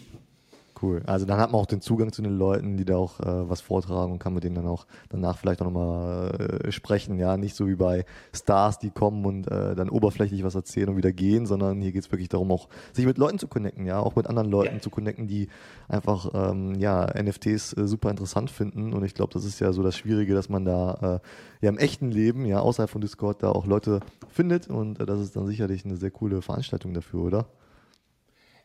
Cool. 0.81 1.01
Also 1.05 1.25
dann 1.25 1.39
hat 1.39 1.51
man 1.51 1.59
auch 1.59 1.65
den 1.65 1.81
Zugang 1.81 2.13
zu 2.13 2.21
den 2.21 2.37
Leuten, 2.37 2.77
die 2.77 2.85
da 2.85 2.95
auch 2.95 3.19
äh, 3.19 3.49
was 3.49 3.59
vortragen 3.59 4.13
und 4.13 4.19
kann 4.19 4.33
mit 4.33 4.45
denen 4.45 4.55
dann 4.55 4.67
auch 4.67 4.85
danach 5.09 5.37
vielleicht 5.37 5.61
auch 5.61 5.65
nochmal 5.65 6.61
äh, 6.63 6.71
sprechen. 6.71 7.19
Ja, 7.19 7.35
nicht 7.35 7.55
so 7.55 7.67
wie 7.67 7.75
bei 7.75 8.05
Stars, 8.33 8.79
die 8.79 8.89
kommen 8.89 9.25
und 9.25 9.51
äh, 9.51 9.75
dann 9.75 9.89
oberflächlich 9.89 10.43
was 10.43 10.55
erzählen 10.55 10.89
und 10.89 10.97
wieder 10.97 11.11
gehen, 11.11 11.45
sondern 11.45 11.81
hier 11.81 11.91
geht 11.91 12.05
es 12.05 12.11
wirklich 12.11 12.29
darum, 12.29 12.51
auch 12.51 12.69
sich 12.93 13.05
mit 13.05 13.17
Leuten 13.17 13.39
zu 13.39 13.47
connecten, 13.47 13.85
ja, 13.85 13.99
auch 13.99 14.15
mit 14.15 14.27
anderen 14.27 14.49
Leuten 14.49 14.75
ja. 14.75 14.81
zu 14.81 14.89
connecten, 14.89 15.27
die 15.27 15.49
einfach 15.89 16.29
ähm, 16.33 16.75
ja 16.75 17.07
NFTs 17.21 17.73
äh, 17.73 17.85
super 17.85 18.09
interessant 18.09 18.49
finden. 18.49 18.93
Und 18.93 19.03
ich 19.03 19.13
glaube, 19.13 19.33
das 19.33 19.43
ist 19.43 19.59
ja 19.59 19.73
so 19.73 19.83
das 19.83 19.97
Schwierige, 19.97 20.33
dass 20.33 20.47
man 20.47 20.63
da 20.63 21.19
äh, 21.61 21.65
ja 21.65 21.69
im 21.69 21.77
echten 21.77 22.09
Leben, 22.09 22.45
ja, 22.45 22.61
außerhalb 22.61 22.89
von 22.89 23.01
Discord 23.01 23.43
da 23.43 23.49
auch 23.49 23.65
Leute 23.65 23.99
findet 24.29 24.69
und 24.69 25.01
äh, 25.01 25.05
das 25.05 25.19
ist 25.19 25.35
dann 25.35 25.45
sicherlich 25.45 25.83
eine 25.83 25.97
sehr 25.97 26.11
coole 26.11 26.41
Veranstaltung 26.41 26.93
dafür, 26.93 27.21
oder? 27.21 27.45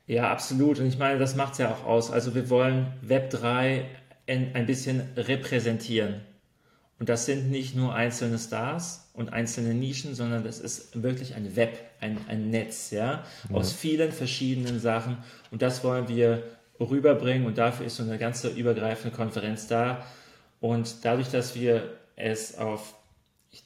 Ja, 0.06 0.30
absolut. 0.30 0.78
Und 0.80 0.86
ich 0.86 0.98
meine, 0.98 1.18
das 1.18 1.34
macht 1.34 1.52
es 1.52 1.58
ja 1.58 1.72
auch 1.72 1.84
aus. 1.84 2.10
Also 2.10 2.34
wir 2.34 2.50
wollen 2.50 2.92
Web 3.00 3.30
3 3.30 3.86
ein, 4.26 4.54
ein 4.54 4.66
bisschen 4.66 5.02
repräsentieren. 5.16 6.20
Und 6.98 7.08
das 7.08 7.26
sind 7.26 7.50
nicht 7.50 7.74
nur 7.74 7.94
einzelne 7.94 8.38
Stars 8.38 9.10
und 9.14 9.32
einzelne 9.32 9.74
Nischen, 9.74 10.14
sondern 10.14 10.44
das 10.44 10.60
ist 10.60 11.02
wirklich 11.02 11.34
ein 11.34 11.56
Web, 11.56 11.78
ein, 12.00 12.18
ein 12.28 12.50
Netz, 12.50 12.90
ja, 12.90 13.24
ja. 13.48 13.56
aus 13.56 13.72
vielen 13.72 14.12
verschiedenen 14.12 14.78
Sachen. 14.78 15.18
Und 15.50 15.62
das 15.62 15.82
wollen 15.82 16.08
wir 16.08 16.42
rüberbringen 16.78 17.46
und 17.46 17.58
dafür 17.58 17.86
ist 17.86 17.96
so 17.96 18.02
eine 18.02 18.18
ganze 18.18 18.48
übergreifende 18.48 19.14
Konferenz 19.14 19.66
da. 19.66 20.06
Und 20.60 21.04
dadurch, 21.04 21.30
dass 21.30 21.54
wir 21.54 21.92
es 22.16 22.58
auf, 22.58 22.94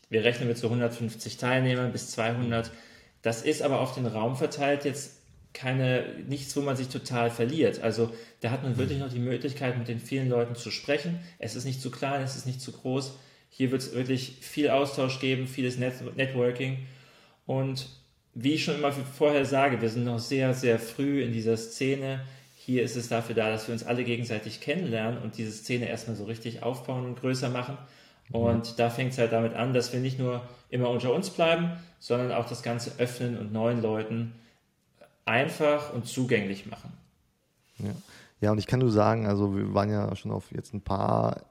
wir 0.09 0.25
rechnen 0.25 0.49
mit 0.49 0.59
so 0.59 0.69
150 0.69 1.37
Teilnehmern 1.37 1.93
bis 1.93 2.11
200, 2.11 2.71
das 3.23 3.43
ist 3.43 3.63
aber 3.63 3.81
auf 3.81 3.95
den 3.95 4.07
Raum 4.07 4.37
verteilt 4.37 4.85
jetzt 4.85 5.18
keine, 5.59 6.05
nichts, 6.29 6.57
wo 6.57 6.61
man 6.61 6.77
sich 6.77 6.89
total 6.89 7.31
verliert. 7.31 7.83
Also 7.83 8.13
da 8.41 8.51
hat 8.53 8.63
man 8.63 8.79
wirklich 8.79 8.99
noch 8.99 9.13
die 9.13 9.19
Möglichkeit, 9.19 9.77
mit 9.77 9.89
den 9.89 9.99
vielen 9.99 10.29
Leuten 10.29 10.55
zu 10.55 10.71
sprechen. 10.71 11.19
Es 11.41 11.57
ist 11.57 11.65
nicht 11.65 11.83
zu 11.83 11.91
klein, 11.91 12.23
es 12.23 12.37
ist 12.37 12.47
nicht 12.47 12.61
zu 12.61 12.71
groß. 12.71 13.19
Hier 13.51 13.73
wird 13.73 13.83
es 13.83 13.93
wirklich 13.93 14.37
viel 14.41 14.71
Austausch 14.71 15.19
geben, 15.19 15.49
vieles 15.49 15.77
Net 15.77 15.95
Networking. 16.17 16.87
Und 17.45 17.89
wie 18.35 18.55
ich 18.55 18.63
schon 18.63 18.77
immer 18.77 18.93
vorher 18.93 19.45
sage, 19.45 19.83
wir 19.83 19.89
sind 19.89 20.05
noch 20.05 20.21
sehr, 20.21 20.55
sehr 20.55 20.79
früh 20.79 21.23
in 21.25 21.33
dieser 21.33 21.57
Szene. 21.57 22.21
Hier 22.57 22.85
ist 22.85 22.95
es 22.95 23.09
dafür 23.09 23.35
da, 23.35 23.51
dass 23.51 23.67
wir 23.67 23.73
uns 23.73 23.85
alle 23.85 24.05
gegenseitig 24.05 24.61
kennenlernen 24.61 25.21
und 25.21 25.39
diese 25.39 25.51
Szene 25.51 25.89
erstmal 25.89 26.15
so 26.15 26.25
richtig 26.25 26.63
aufbauen 26.63 27.05
und 27.05 27.21
größer 27.21 27.49
machen. 27.49 27.77
Und 28.31 28.71
mhm. 28.73 28.77
da 28.77 28.91
fängt 28.91 29.13
es 29.13 29.19
halt 29.19 29.33
damit 29.33 29.55
an, 29.55 29.75
dass 29.75 29.93
wir 29.93 29.99
nicht 29.99 30.21
nur 30.21 30.47
immer 30.71 30.89
unter 30.91 31.13
uns 31.13 31.31
bleiben, 31.31 31.73
sondern 31.99 32.31
auch 32.31 32.49
das 32.49 32.63
Ganze 32.63 32.93
öffnen 32.99 33.37
und 33.37 33.53
neuen 33.53 33.83
Leuten 33.83 34.35
einfach 35.29 35.93
und 35.93 36.07
zugänglich 36.07 36.67
machen. 36.67 36.93
Ja. 37.79 37.91
ja, 38.41 38.53
und 38.53 38.59
ich 38.59 38.67
kann 38.67 38.81
nur 38.81 38.91
sagen, 38.91 39.27
also 39.27 39.57
wir 39.57 39.73
waren 39.75 39.91
ja 39.91 40.15
schon 40.17 40.33
auf 40.33 40.51
jetzt 40.53 40.75
ein 40.75 40.81
paar 40.81 41.43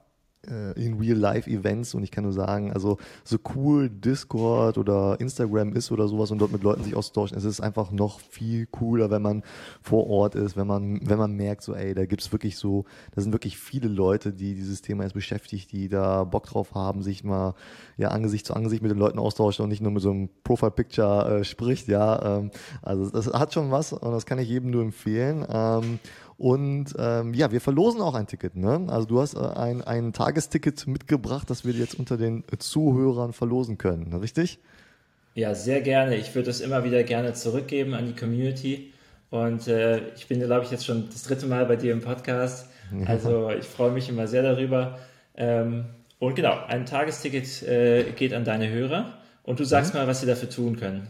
in 0.46 0.98
Real-Life-Events 0.98 1.94
und 1.94 2.04
ich 2.04 2.10
kann 2.10 2.24
nur 2.24 2.32
sagen, 2.32 2.72
also 2.72 2.98
so 3.24 3.38
cool 3.54 3.90
Discord 3.90 4.78
oder 4.78 5.16
Instagram 5.20 5.72
ist 5.72 5.90
oder 5.90 6.06
sowas 6.06 6.30
und 6.30 6.38
dort 6.38 6.52
mit 6.52 6.62
Leuten 6.62 6.84
sich 6.84 6.94
austauschen, 6.94 7.36
es 7.36 7.44
ist 7.44 7.60
einfach 7.60 7.90
noch 7.90 8.20
viel 8.20 8.66
cooler, 8.66 9.10
wenn 9.10 9.20
man 9.20 9.42
vor 9.82 10.06
Ort 10.06 10.36
ist, 10.36 10.56
wenn 10.56 10.66
man, 10.66 11.00
wenn 11.02 11.18
man 11.18 11.32
merkt, 11.32 11.62
so, 11.62 11.74
ey, 11.74 11.92
da 11.92 12.06
gibt's 12.06 12.30
wirklich 12.30 12.56
so, 12.56 12.84
da 13.14 13.20
sind 13.20 13.32
wirklich 13.32 13.58
viele 13.58 13.88
Leute, 13.88 14.32
die 14.32 14.54
dieses 14.54 14.80
Thema 14.80 15.02
jetzt 15.02 15.14
beschäftigt, 15.14 15.72
die 15.72 15.88
da 15.88 16.24
Bock 16.24 16.46
drauf 16.46 16.74
haben, 16.74 17.02
sich 17.02 17.24
mal 17.24 17.54
ja 17.96 18.08
Angesicht 18.08 18.46
zu 18.46 18.54
Angesicht 18.54 18.80
mit 18.82 18.92
den 18.92 18.98
Leuten 18.98 19.18
austauschen 19.18 19.64
und 19.64 19.70
nicht 19.70 19.82
nur 19.82 19.92
mit 19.92 20.02
so 20.02 20.10
einem 20.10 20.28
Profile-Picture 20.44 21.40
äh, 21.40 21.44
spricht, 21.44 21.88
ja. 21.88 22.38
Ähm, 22.38 22.50
also 22.82 23.10
das 23.10 23.26
hat 23.26 23.52
schon 23.52 23.70
was 23.70 23.92
und 23.92 24.12
das 24.12 24.24
kann 24.24 24.38
ich 24.38 24.48
jedem 24.48 24.70
nur 24.70 24.82
empfehlen. 24.82 25.44
Ähm, 25.50 25.98
und 26.38 26.94
ähm, 26.96 27.34
ja, 27.34 27.50
wir 27.50 27.60
verlosen 27.60 28.00
auch 28.00 28.14
ein 28.14 28.28
Ticket. 28.28 28.54
Ne? 28.54 28.86
Also 28.86 29.08
du 29.08 29.20
hast 29.20 29.34
äh, 29.34 29.40
ein, 29.40 29.82
ein 29.82 30.12
Tagesticket 30.12 30.86
mitgebracht, 30.86 31.50
das 31.50 31.64
wir 31.64 31.72
jetzt 31.72 31.98
unter 31.98 32.16
den 32.16 32.44
Zuhörern 32.58 33.32
verlosen 33.32 33.76
können, 33.76 34.14
richtig? 34.14 34.60
Ja, 35.34 35.56
sehr 35.56 35.80
gerne. 35.80 36.16
Ich 36.16 36.34
würde 36.36 36.50
es 36.50 36.60
immer 36.60 36.84
wieder 36.84 37.02
gerne 37.02 37.34
zurückgeben 37.34 37.92
an 37.94 38.06
die 38.06 38.14
Community. 38.14 38.92
Und 39.30 39.66
äh, 39.66 39.98
ich 40.14 40.28
bin, 40.28 40.40
glaube 40.40 40.64
ich, 40.64 40.70
jetzt 40.70 40.86
schon 40.86 41.08
das 41.10 41.24
dritte 41.24 41.46
Mal 41.46 41.66
bei 41.66 41.74
dir 41.74 41.92
im 41.92 42.00
Podcast. 42.00 42.68
Ja. 42.96 43.06
Also 43.06 43.50
ich 43.50 43.66
freue 43.66 43.90
mich 43.90 44.08
immer 44.08 44.28
sehr 44.28 44.42
darüber. 44.42 44.98
Ähm, 45.36 45.86
und 46.20 46.36
genau, 46.36 46.56
ein 46.68 46.86
Tagesticket 46.86 47.62
äh, 47.64 48.12
geht 48.12 48.32
an 48.32 48.44
deine 48.44 48.70
Hörer. 48.70 49.18
Und 49.42 49.58
du 49.58 49.64
sagst 49.64 49.92
mhm. 49.92 50.00
mal, 50.00 50.06
was 50.06 50.20
sie 50.20 50.26
dafür 50.26 50.50
tun 50.50 50.76
können. 50.76 51.08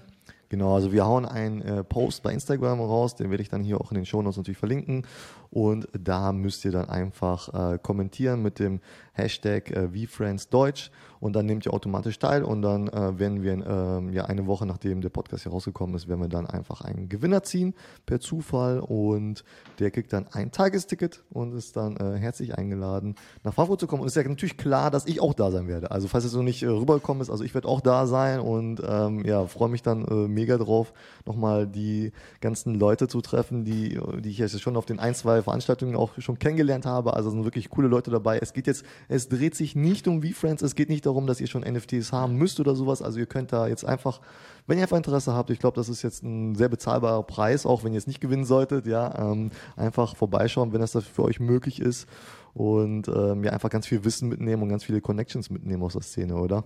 Genau, 0.51 0.75
also 0.75 0.93
wir 0.93 1.05
hauen 1.05 1.27
einen 1.27 1.61
äh, 1.61 1.85
Post 1.85 2.23
bei 2.23 2.33
Instagram 2.33 2.81
raus, 2.81 3.15
den 3.15 3.31
werde 3.31 3.43
ich 3.43 3.51
dann 3.51 3.63
hier 3.63 3.81
auch 3.81 3.91
in 3.91 3.97
den 3.97 4.07
Show 4.07 4.23
Notes 4.23 4.39
natürlich 4.39 4.59
verlinken. 4.59 5.07
Und 5.51 5.89
da 5.93 6.33
müsst 6.33 6.65
ihr 6.65 6.73
dann 6.73 6.89
einfach 6.89 7.73
äh, 7.73 7.79
kommentieren 7.79 8.43
mit 8.43 8.59
dem 8.59 8.81
Hashtag 9.13 9.71
äh, 9.71 9.89
VFriendsDeutsch 9.89 10.91
und 11.21 11.35
dann 11.35 11.47
nehmt 11.47 11.67
ihr 11.67 11.75
automatisch 11.75 12.19
teil 12.19 12.45
und 12.45 12.63
dann 12.63 12.89
äh, 12.89 13.19
werden 13.19 13.43
wir 13.43 13.53
äh, 13.53 14.15
ja 14.15 14.25
eine 14.25 14.47
Woche 14.47 14.67
nachdem 14.67 15.01
der 15.01 15.09
Podcast 15.09 15.45
hier 15.45 15.53
rausgekommen 15.53 15.95
ist, 15.97 16.09
werden 16.09 16.21
wir 16.21 16.29
dann 16.29 16.47
einfach 16.47 16.81
einen 16.81 17.09
Gewinner 17.09 17.43
ziehen 17.43 17.75
per 18.07 18.21
Zufall 18.21 18.81
und 18.81 19.45
der 19.79 19.91
kriegt 19.91 20.13
dann 20.13 20.27
ein 20.33 20.51
Tagesticket 20.53 21.25
und 21.31 21.55
ist 21.55 21.77
dann 21.77 21.97
äh, 21.97 22.19
herzlich 22.19 22.57
eingeladen 22.57 23.15
nach 23.45 23.55
Frankfurt 23.55 23.81
zu 23.81 23.87
kommen. 23.87 24.03
Und 24.03 24.09
es 24.09 24.17
ist 24.17 24.23
ja 24.23 24.29
natürlich 24.29 24.57
klar, 24.57 24.91
dass 24.91 25.07
ich 25.07 25.21
auch 25.21 25.35
da 25.35 25.51
sein 25.51 25.69
werde. 25.69 25.91
Also 25.91 26.09
falls 26.09 26.25
es 26.25 26.33
so 26.33 26.43
nicht 26.43 26.63
äh, 26.63 26.69
rübergekommen 26.69 27.23
ist, 27.23 27.31
also 27.31 27.45
ich 27.45 27.55
werde 27.55 27.69
auch 27.69 27.81
da 27.81 28.07
sein 28.07 28.41
und 28.41 28.83
ähm, 28.87 29.25
ja 29.25 29.47
freue 29.47 29.69
mich 29.69 29.83
dann 29.83 30.05
äh, 30.05 30.29
mega 30.29 30.59
drauf, 30.59 30.93
nochmal 31.27 31.67
die 31.67 32.13
ganzen 32.41 32.75
Leute 32.75 33.09
zu 33.09 33.21
treffen, 33.21 33.65
die 33.65 33.99
die 34.21 34.31
ich 34.31 34.39
jetzt 34.39 34.61
schon 34.61 34.77
auf 34.77 34.87
den 34.87 34.99
ein 34.99 35.15
zwei 35.15 35.43
Veranstaltungen 35.43 35.97
auch 35.97 36.11
schon 36.19 36.39
kennengelernt 36.39 36.87
habe. 36.87 37.15
Also 37.15 37.31
sind 37.31 37.45
wirklich 37.45 37.71
coole 37.71 37.89
Leute 37.89 38.11
dabei. 38.11 38.39
Es 38.39 38.53
geht 38.53 38.67
jetzt, 38.67 38.85
es 39.09 39.29
dreht 39.29 39.55
sich 39.55 39.75
nicht 39.75 40.09
um 40.09 40.23
V-Friends, 40.23 40.63
es 40.63 40.75
geht 40.75 40.89
nicht 40.89 41.07
darum, 41.09 41.27
dass 41.27 41.41
ihr 41.41 41.47
schon 41.47 41.63
NFTs 41.63 42.13
haben 42.13 42.37
müsst 42.37 42.61
oder 42.61 42.77
sowas. 42.77 43.03
Also 43.03 43.19
ihr 43.19 43.27
könnt 43.27 43.53
da 43.53 43.67
jetzt 43.67 43.85
einfach, 43.85 44.21
wenn 44.67 44.79
ihr 44.79 44.85
einfach 44.85 44.97
Interesse 44.97 45.33
habt, 45.33 45.51
ich 45.51 45.59
glaube, 45.59 45.75
das 45.75 45.89
ist 45.89 46.03
jetzt 46.03 46.23
ein 46.23 46.55
sehr 46.55 46.69
bezahlbarer 46.69 47.25
Preis, 47.25 47.67
auch 47.67 47.83
wenn 47.83 47.93
ihr 47.93 47.99
es 47.99 48.07
nicht 48.07 48.21
gewinnen 48.21 48.45
solltet, 48.45 48.87
ja, 48.87 49.33
ähm, 49.33 49.51
einfach 49.77 50.15
vorbeischauen, 50.15 50.73
wenn 50.73 50.81
das 50.81 50.93
für 50.93 51.25
euch 51.25 51.41
möglich 51.41 51.81
ist 51.81 52.07
und 52.55 53.09
ähm, 53.09 53.45
ja, 53.45 53.53
einfach 53.53 53.71
ganz 53.71 53.87
viel 53.87 54.05
Wissen 54.05 54.29
mitnehmen 54.29 54.63
und 54.63 54.69
ganz 54.69 54.85
viele 54.85 55.01
Connections 55.01 55.51
mitnehmen 55.51 55.83
aus 55.83 55.95
der 55.95 56.03
Szene, 56.03 56.37
oder? 56.37 56.65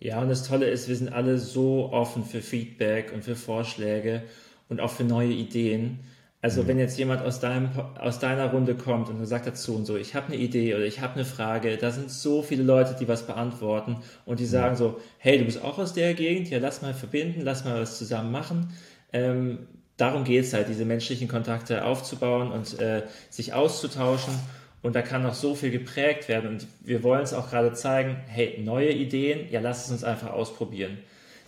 Ja, 0.00 0.20
und 0.22 0.28
das 0.28 0.46
Tolle 0.46 0.66
ist, 0.66 0.88
wir 0.88 0.94
sind 0.94 1.12
alle 1.12 1.38
so 1.38 1.90
offen 1.92 2.24
für 2.24 2.40
Feedback 2.40 3.12
und 3.12 3.24
für 3.24 3.34
Vorschläge 3.34 4.22
und 4.68 4.80
auch 4.80 4.90
für 4.90 5.04
neue 5.04 5.32
Ideen. 5.32 6.00
Also 6.40 6.62
mhm. 6.62 6.68
wenn 6.68 6.78
jetzt 6.78 6.98
jemand 6.98 7.22
aus, 7.22 7.40
deinem, 7.40 7.70
aus 7.98 8.18
deiner 8.18 8.50
Runde 8.50 8.74
kommt 8.74 9.08
und 9.08 9.24
sagt 9.26 9.46
dazu 9.46 9.74
und 9.74 9.86
so, 9.86 9.96
ich 9.96 10.14
habe 10.14 10.28
eine 10.28 10.36
Idee 10.36 10.74
oder 10.74 10.84
ich 10.84 11.00
habe 11.00 11.14
eine 11.14 11.24
Frage, 11.24 11.76
da 11.76 11.90
sind 11.90 12.10
so 12.10 12.42
viele 12.42 12.62
Leute, 12.62 12.94
die 12.98 13.08
was 13.08 13.26
beantworten 13.26 13.96
und 14.24 14.40
die 14.40 14.46
sagen 14.46 14.76
so, 14.76 15.00
hey, 15.18 15.38
du 15.38 15.44
bist 15.44 15.62
auch 15.62 15.78
aus 15.78 15.94
der 15.94 16.14
Gegend, 16.14 16.48
ja, 16.50 16.58
lass 16.58 16.82
mal 16.82 16.94
verbinden, 16.94 17.40
lass 17.42 17.64
mal 17.64 17.80
was 17.80 17.98
zusammen 17.98 18.30
machen. 18.30 18.72
Ähm, 19.12 19.66
darum 19.96 20.24
geht 20.24 20.44
es 20.44 20.52
halt, 20.52 20.68
diese 20.68 20.84
menschlichen 20.84 21.28
Kontakte 21.28 21.84
aufzubauen 21.84 22.52
und 22.52 22.78
äh, 22.78 23.02
sich 23.30 23.52
auszutauschen. 23.52 24.34
Und 24.80 24.94
da 24.94 25.02
kann 25.02 25.24
noch 25.24 25.34
so 25.34 25.56
viel 25.56 25.72
geprägt 25.72 26.28
werden. 26.28 26.50
Und 26.50 26.66
wir 26.80 27.02
wollen 27.02 27.22
es 27.22 27.34
auch 27.34 27.50
gerade 27.50 27.72
zeigen, 27.72 28.16
hey, 28.28 28.60
neue 28.64 28.92
Ideen, 28.92 29.50
ja, 29.50 29.60
lass 29.60 29.86
es 29.86 29.90
uns 29.90 30.04
einfach 30.04 30.30
ausprobieren. 30.30 30.98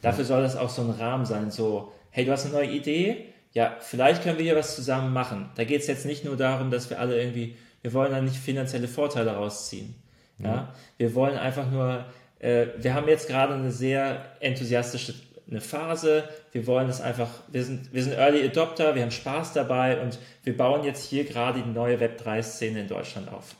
Dafür 0.02 0.25
soll 0.25 0.42
das 0.42 0.56
auch 0.56 0.70
so 0.70 0.82
ein 0.82 0.90
Rahmen 0.90 1.26
sein, 1.26 1.52
so, 1.52 1.92
hey, 2.11 2.25
du 2.25 2.32
hast 2.32 2.47
eine 2.47 2.54
neue 2.54 2.70
Idee, 2.70 3.26
ja, 3.52 3.76
vielleicht 3.80 4.23
können 4.23 4.38
wir 4.38 4.45
hier 4.45 4.57
was 4.57 4.76
zusammen 4.76 5.12
machen. 5.12 5.50
Da 5.57 5.64
geht 5.64 5.80
es 5.80 5.87
jetzt 5.87 6.07
nicht 6.07 6.25
nur 6.25 6.37
darum, 6.37 6.71
dass 6.71 6.90
wir 6.90 7.00
alle 7.00 7.21
irgendwie, 7.21 7.57
wir 7.83 7.92
wollen 7.92 8.12
da 8.12 8.21
nicht 8.21 8.37
finanzielle 8.37 8.88
Vorteile 8.88 9.33
rausziehen. 9.33 9.95
Ja, 10.38 10.47
ja. 10.47 10.75
wir 10.99 11.14
wollen 11.14 11.37
einfach 11.37 11.71
nur, 11.71 12.04
äh, 12.38 12.66
wir 12.78 12.95
haben 12.95 13.09
jetzt 13.09 13.28
gerade 13.28 13.54
eine 13.54 13.71
sehr 13.71 14.25
enthusiastische 14.40 15.14
eine 15.50 15.61
Phase. 15.61 16.25
Wir 16.52 16.66
wollen 16.66 16.87
das 16.87 17.00
einfach, 17.00 17.28
wir 17.49 17.64
sind, 17.64 17.92
wir 17.92 18.02
sind 18.02 18.12
Early 18.12 18.45
Adopter, 18.47 18.95
wir 18.95 19.02
haben 19.02 19.11
Spaß 19.11 19.52
dabei 19.52 20.00
und 20.00 20.19
wir 20.45 20.57
bauen 20.57 20.85
jetzt 20.85 21.04
hier 21.04 21.25
gerade 21.25 21.62
die 21.62 21.69
neue 21.69 21.99
Web3-Szene 21.99 22.83
in 22.83 22.88
Deutschland 22.88 23.33
auf. 23.33 23.57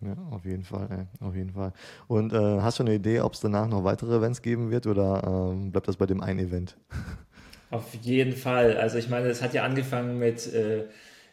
Ja, 0.00 0.16
auf 0.30 0.46
jeden 0.46 0.64
Fall, 0.64 0.88
ey, 0.90 1.26
auf 1.26 1.34
jeden 1.34 1.50
Fall. 1.50 1.74
Und 2.08 2.32
äh, 2.32 2.60
hast 2.60 2.78
du 2.78 2.84
eine 2.84 2.94
Idee, 2.94 3.20
ob 3.20 3.34
es 3.34 3.40
danach 3.40 3.68
noch 3.68 3.84
weitere 3.84 4.16
Events 4.16 4.40
geben 4.40 4.70
wird 4.70 4.86
oder 4.86 5.50
ähm, 5.52 5.72
bleibt 5.72 5.88
das 5.88 5.96
bei 5.96 6.06
dem 6.06 6.22
einen 6.22 6.38
Event? 6.38 6.76
Auf 7.70 7.84
jeden 8.02 8.34
Fall. 8.34 8.76
Also 8.76 8.98
ich 8.98 9.08
meine, 9.08 9.28
es 9.28 9.42
hat 9.42 9.54
ja 9.54 9.64
angefangen 9.64 10.18
mit 10.18 10.52
äh, 10.52 10.84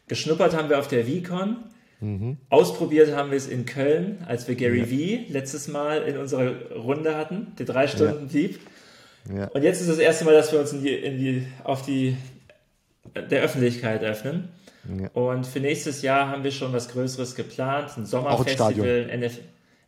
geschnuppert 0.08 0.56
haben 0.56 0.70
wir 0.70 0.80
auf 0.80 0.88
der 0.88 1.06
VCon. 1.06 1.58
Mhm. 2.00 2.38
Ausprobiert 2.50 3.16
haben 3.16 3.32
wir 3.32 3.38
es 3.38 3.48
in 3.48 3.66
Köln, 3.66 4.24
als 4.28 4.48
wir 4.48 4.56
Gary 4.56 4.80
ja. 4.80 5.26
V 5.26 5.34
letztes 5.34 5.68
Mal 5.68 6.04
in 6.04 6.18
unserer 6.18 6.72
Runde 6.76 7.16
hatten, 7.18 7.54
der 7.58 7.66
drei 7.66 7.88
Stunden 7.88 8.28
ja. 8.28 8.32
Dieb. 8.32 8.60
Ja. 9.36 9.48
Und 9.48 9.64
jetzt 9.64 9.82
ist 9.82 9.90
das 9.90 9.98
erste 9.98 10.24
Mal, 10.26 10.36
dass 10.36 10.52
wir 10.52 10.60
uns 10.60 10.74
in 10.74 10.84
die, 10.84 10.94
in 10.94 11.18
die, 11.18 11.48
auf 11.64 11.82
die 11.82 12.16
der 13.16 13.42
Öffentlichkeit 13.42 14.04
öffnen. 14.04 14.50
Ja. 15.02 15.10
Und 15.10 15.46
für 15.46 15.60
nächstes 15.60 16.02
Jahr 16.02 16.30
haben 16.30 16.44
wir 16.44 16.52
schon 16.52 16.72
was 16.72 16.90
Größeres 16.90 17.36
geplant, 17.36 17.98
ein 17.98 18.06
Sommerfestival, 18.06 19.10
ein 19.12 19.22
NF 19.22 19.40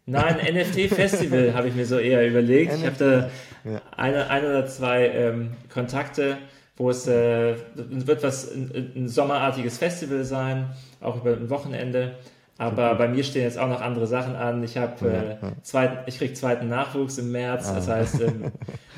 Nein, 0.10 0.38
NFT-Festival 0.56 1.54
habe 1.54 1.68
ich 1.68 1.76
mir 1.76 1.86
so 1.86 2.00
eher 2.00 2.28
überlegt. 2.28 2.74
ich 2.74 2.86
habe 2.86 2.96
da 2.98 3.70
ja. 3.70 3.82
eine, 3.96 4.30
eine 4.30 4.50
oder 4.50 4.66
zwei 4.66 5.08
ähm, 5.08 5.52
Kontakte, 5.72 6.38
wo 6.78 6.90
es 6.90 7.08
äh, 7.08 7.56
wird 7.76 8.24
was 8.24 8.52
ein, 8.52 8.94
ein, 8.96 9.08
sommerartiges 9.08 9.78
Festival 9.78 10.24
sein, 10.24 10.70
auch 11.00 11.18
über 11.18 11.34
ein 11.34 11.50
Wochenende. 11.50 12.16
Aber 12.58 12.96
bei 12.96 13.08
mir 13.08 13.24
stehen 13.24 13.44
jetzt 13.44 13.58
auch 13.58 13.70
noch 13.70 13.82
andere 13.82 14.08
Sachen 14.08 14.36
an. 14.36 14.64
Ich 14.64 14.78
habe 14.78 15.10
äh, 15.10 15.46
ja, 15.46 15.52
zweiten, 15.62 16.00
ich 16.08 16.18
kriege 16.18 16.34
zweiten 16.34 16.68
Nachwuchs 16.68 17.18
im 17.18 17.32
März. 17.32 17.68
Ah. 17.70 17.76
Das 17.76 17.88
heißt, 17.88 18.22
im, 18.22 18.52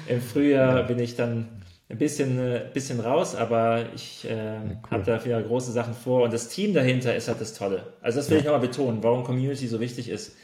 im 0.08 0.22
Frühjahr 0.22 0.84
bin 0.84 0.98
ich 0.98 1.16
dann 1.16 1.48
ein 1.90 1.98
bisschen, 1.98 2.40
äh, 2.40 2.62
bisschen 2.74 3.02
raus, 3.02 3.36
aber 3.36 3.84
ich 3.94 4.26
äh, 4.26 4.36
ja, 4.36 4.62
cool. 4.64 4.92
habe 4.92 5.04
da 5.04 5.26
wieder 5.26 5.42
große 5.42 5.74
Sachen 5.74 5.94
vor. 5.94 6.24
Und 6.24 6.34
das 6.34 6.48
Team 6.48 6.74
dahinter 6.74 7.14
ist 7.16 7.28
halt 7.28 7.42
das 7.42 7.54
Tolle. 7.54 7.84
Also 8.02 8.20
das 8.20 8.30
will 8.30 8.38
ich 8.38 8.46
nochmal 8.46 8.62
betonen, 8.62 9.04
warum 9.04 9.24
Community 9.24 9.68
so 9.68 9.80
wichtig 9.80 10.10
ist. 10.10 10.36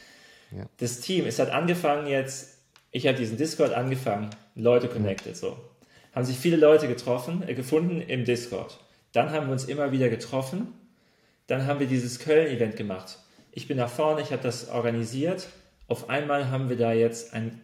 Ja. 0.50 0.66
Das 0.78 1.00
Team, 1.00 1.26
es 1.26 1.38
hat 1.38 1.50
angefangen 1.50 2.06
jetzt, 2.06 2.58
ich 2.90 3.06
habe 3.06 3.18
diesen 3.18 3.36
Discord 3.36 3.72
angefangen, 3.72 4.30
Leute 4.54 4.88
connected, 4.88 5.36
so. 5.36 5.56
Haben 6.14 6.24
sich 6.24 6.38
viele 6.38 6.56
Leute 6.56 6.88
getroffen, 6.88 7.44
äh, 7.46 7.54
gefunden 7.54 8.00
im 8.00 8.24
Discord. 8.24 8.78
Dann 9.12 9.30
haben 9.30 9.46
wir 9.46 9.52
uns 9.52 9.64
immer 9.64 9.92
wieder 9.92 10.08
getroffen. 10.08 10.74
Dann 11.46 11.66
haben 11.66 11.80
wir 11.80 11.86
dieses 11.86 12.18
Köln-Event 12.18 12.76
gemacht. 12.76 13.18
ich 13.52 13.66
bin 13.66 13.76
nach 13.78 13.90
vorne, 13.90 14.20
ich 14.20 14.32
habe 14.32 14.42
das 14.42 14.68
organisiert. 14.68 15.48
Auf 15.88 16.10
einmal 16.10 16.50
haben 16.50 16.68
wir 16.68 16.76
da 16.76 16.92
jetzt 16.92 17.34
ein 17.34 17.60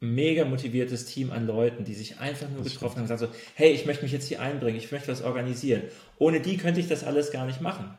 mega 0.00 0.44
motiviertes 0.44 1.06
Team 1.06 1.32
an 1.32 1.46
Leuten, 1.46 1.84
die 1.84 1.94
sich 1.94 2.18
einfach 2.20 2.48
nur 2.48 2.62
das 2.62 2.72
getroffen 2.72 2.96
haben 2.96 3.02
und 3.02 3.08
gesagt 3.08 3.32
so, 3.32 3.40
hey, 3.54 3.70
ich 3.70 3.86
möchte 3.86 4.02
mich 4.02 4.12
jetzt 4.12 4.28
hier 4.28 4.40
einbringen, 4.40 4.76
ich 4.76 4.92
möchte 4.92 5.08
was 5.10 5.22
organisieren. 5.22 5.82
Ohne 6.18 6.40
die 6.40 6.56
könnte 6.56 6.80
ich 6.80 6.88
das 6.88 7.04
alles 7.04 7.30
gar 7.30 7.46
nicht 7.46 7.60
machen. 7.60 7.96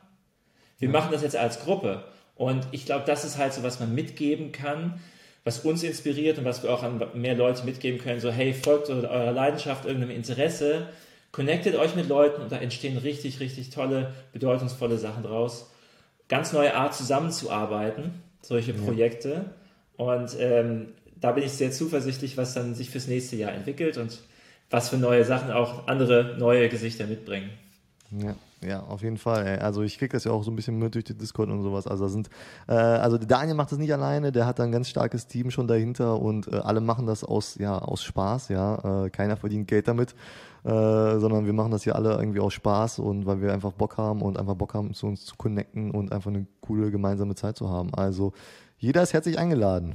Wir 0.78 0.88
ja. 0.88 0.92
machen 0.92 1.12
das 1.12 1.22
jetzt 1.22 1.36
als 1.36 1.60
Gruppe. 1.60 2.04
Und 2.40 2.66
ich 2.70 2.86
glaube, 2.86 3.04
das 3.06 3.26
ist 3.26 3.36
halt 3.36 3.52
so, 3.52 3.62
was 3.62 3.80
man 3.80 3.94
mitgeben 3.94 4.50
kann, 4.50 4.98
was 5.44 5.58
uns 5.58 5.82
inspiriert 5.82 6.38
und 6.38 6.46
was 6.46 6.62
wir 6.62 6.72
auch 6.72 6.82
an 6.82 6.98
mehr 7.12 7.34
Leute 7.34 7.66
mitgeben 7.66 8.00
können. 8.00 8.18
So, 8.18 8.30
hey, 8.30 8.54
folgt 8.54 8.88
eurer 8.88 9.32
Leidenschaft, 9.32 9.84
irgendeinem 9.84 10.16
Interesse, 10.16 10.88
connectet 11.32 11.76
euch 11.76 11.94
mit 11.96 12.08
Leuten 12.08 12.40
und 12.40 12.50
da 12.50 12.56
entstehen 12.56 12.96
richtig, 12.96 13.40
richtig 13.40 13.68
tolle, 13.68 14.14
bedeutungsvolle 14.32 14.96
Sachen 14.96 15.22
draus. 15.22 15.70
Ganz 16.28 16.54
neue 16.54 16.74
Art 16.74 16.94
zusammenzuarbeiten, 16.94 18.22
solche 18.40 18.72
Projekte. 18.72 19.44
Ja. 19.98 20.06
Und 20.06 20.34
ähm, 20.38 20.94
da 21.20 21.32
bin 21.32 21.44
ich 21.44 21.52
sehr 21.52 21.72
zuversichtlich, 21.72 22.38
was 22.38 22.54
dann 22.54 22.74
sich 22.74 22.88
fürs 22.88 23.06
nächste 23.06 23.36
Jahr 23.36 23.52
entwickelt 23.52 23.98
und 23.98 24.18
was 24.70 24.88
für 24.88 24.96
neue 24.96 25.26
Sachen 25.26 25.50
auch 25.50 25.88
andere 25.88 26.36
neue 26.38 26.70
Gesichter 26.70 27.06
mitbringen. 27.06 27.50
Ja. 28.10 28.34
Ja, 28.62 28.80
auf 28.82 29.02
jeden 29.02 29.16
Fall. 29.16 29.46
Ey. 29.46 29.58
Also 29.58 29.82
ich 29.82 29.98
kriege 29.98 30.12
das 30.12 30.24
ja 30.24 30.32
auch 30.32 30.42
so 30.42 30.50
ein 30.50 30.56
bisschen 30.56 30.78
mit 30.78 30.94
durch 30.94 31.04
die 31.04 31.16
Discord 31.16 31.48
und 31.48 31.62
sowas. 31.62 31.86
Also 31.86 32.08
sind, 32.08 32.28
äh, 32.68 32.72
also 32.72 33.16
Daniel 33.16 33.54
macht 33.54 33.72
das 33.72 33.78
nicht 33.78 33.92
alleine, 33.92 34.32
der 34.32 34.44
hat 34.44 34.58
da 34.58 34.64
ein 34.64 34.72
ganz 34.72 34.88
starkes 34.88 35.26
Team 35.26 35.50
schon 35.50 35.66
dahinter 35.66 36.20
und 36.20 36.46
äh, 36.52 36.56
alle 36.56 36.80
machen 36.80 37.06
das 37.06 37.24
aus, 37.24 37.56
ja, 37.56 37.78
aus 37.78 38.02
Spaß, 38.02 38.50
ja. 38.50 39.04
Äh, 39.06 39.10
keiner 39.10 39.38
verdient 39.38 39.66
Geld 39.66 39.88
damit, 39.88 40.14
äh, 40.64 40.68
sondern 40.68 41.46
wir 41.46 41.54
machen 41.54 41.70
das 41.70 41.84
hier 41.84 41.96
alle 41.96 42.10
irgendwie 42.12 42.40
aus 42.40 42.52
Spaß 42.52 42.98
und 42.98 43.24
weil 43.24 43.40
wir 43.40 43.52
einfach 43.54 43.72
Bock 43.72 43.96
haben 43.96 44.20
und 44.20 44.38
einfach 44.38 44.56
Bock 44.56 44.74
haben, 44.74 44.92
zu 44.92 45.06
uns 45.06 45.24
zu 45.24 45.36
connecten 45.36 45.90
und 45.90 46.12
einfach 46.12 46.30
eine 46.30 46.46
coole 46.60 46.90
gemeinsame 46.90 47.34
Zeit 47.34 47.56
zu 47.56 47.70
haben. 47.70 47.94
Also 47.94 48.34
jeder 48.76 49.02
ist 49.02 49.14
herzlich 49.14 49.38
eingeladen. 49.38 49.94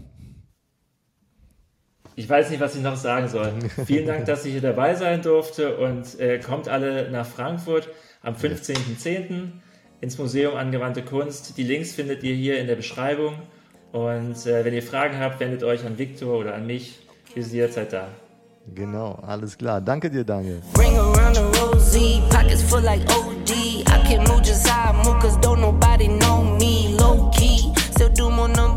Ich 2.17 2.29
weiß 2.29 2.49
nicht, 2.49 2.61
was 2.61 2.75
ich 2.75 2.81
noch 2.81 2.95
sagen 2.95 3.27
soll. 3.27 3.53
Vielen 3.85 4.07
Dank, 4.07 4.25
dass 4.25 4.45
ich 4.45 4.53
hier 4.53 4.61
dabei 4.61 4.95
sein 4.95 5.21
durfte 5.21 5.77
und 5.77 6.17
äh, 6.19 6.39
kommt 6.39 6.69
alle 6.69 7.11
nach 7.11 7.25
Frankfurt 7.25 7.89
am 8.25 8.35
15.10. 8.35 9.51
ins 10.01 10.17
Museum 10.17 10.55
Angewandte 10.55 11.03
Kunst. 11.03 11.57
Die 11.57 11.63
Links 11.63 11.93
findet 11.93 12.23
ihr 12.23 12.33
hier 12.33 12.59
in 12.59 12.67
der 12.67 12.75
Beschreibung. 12.75 13.35
Und 13.91 14.45
äh, 14.45 14.65
wenn 14.65 14.73
ihr 14.73 14.83
Fragen 14.83 15.19
habt, 15.19 15.39
wendet 15.39 15.63
euch 15.63 15.85
an 15.85 15.97
Viktor 15.97 16.37
oder 16.37 16.55
an 16.55 16.65
mich. 16.65 16.99
Wir 17.33 17.43
sind 17.43 17.53
jederzeit 17.53 17.93
halt 17.93 17.93
da. 17.93 18.07
Genau, 18.73 19.19
alles 19.25 19.57
klar. 19.57 19.79
Danke 19.79 20.09
dir, 20.09 20.23
Daniel. 20.23 20.61
Bring 20.73 20.97
around 20.97 21.37
a 21.37 21.43
rosy, 21.59 22.21
pockets 22.31 22.63
full 22.63 22.81
like 22.81 23.01
OD. 23.11 23.51
I 23.87 24.03
can 24.07 24.23
move 24.23 24.41
just 24.41 24.67
how 24.67 24.91
I 24.91 25.03
move, 25.03 25.19
cause 25.21 25.37
don't 25.37 25.61
nobody 25.61 26.07
know 26.07 26.43
me. 26.59 26.95
Low 26.97 27.29
key, 27.29 27.71
still 27.91 28.09
do 28.09 28.31
more 28.31 28.49
numbers. 28.49 28.74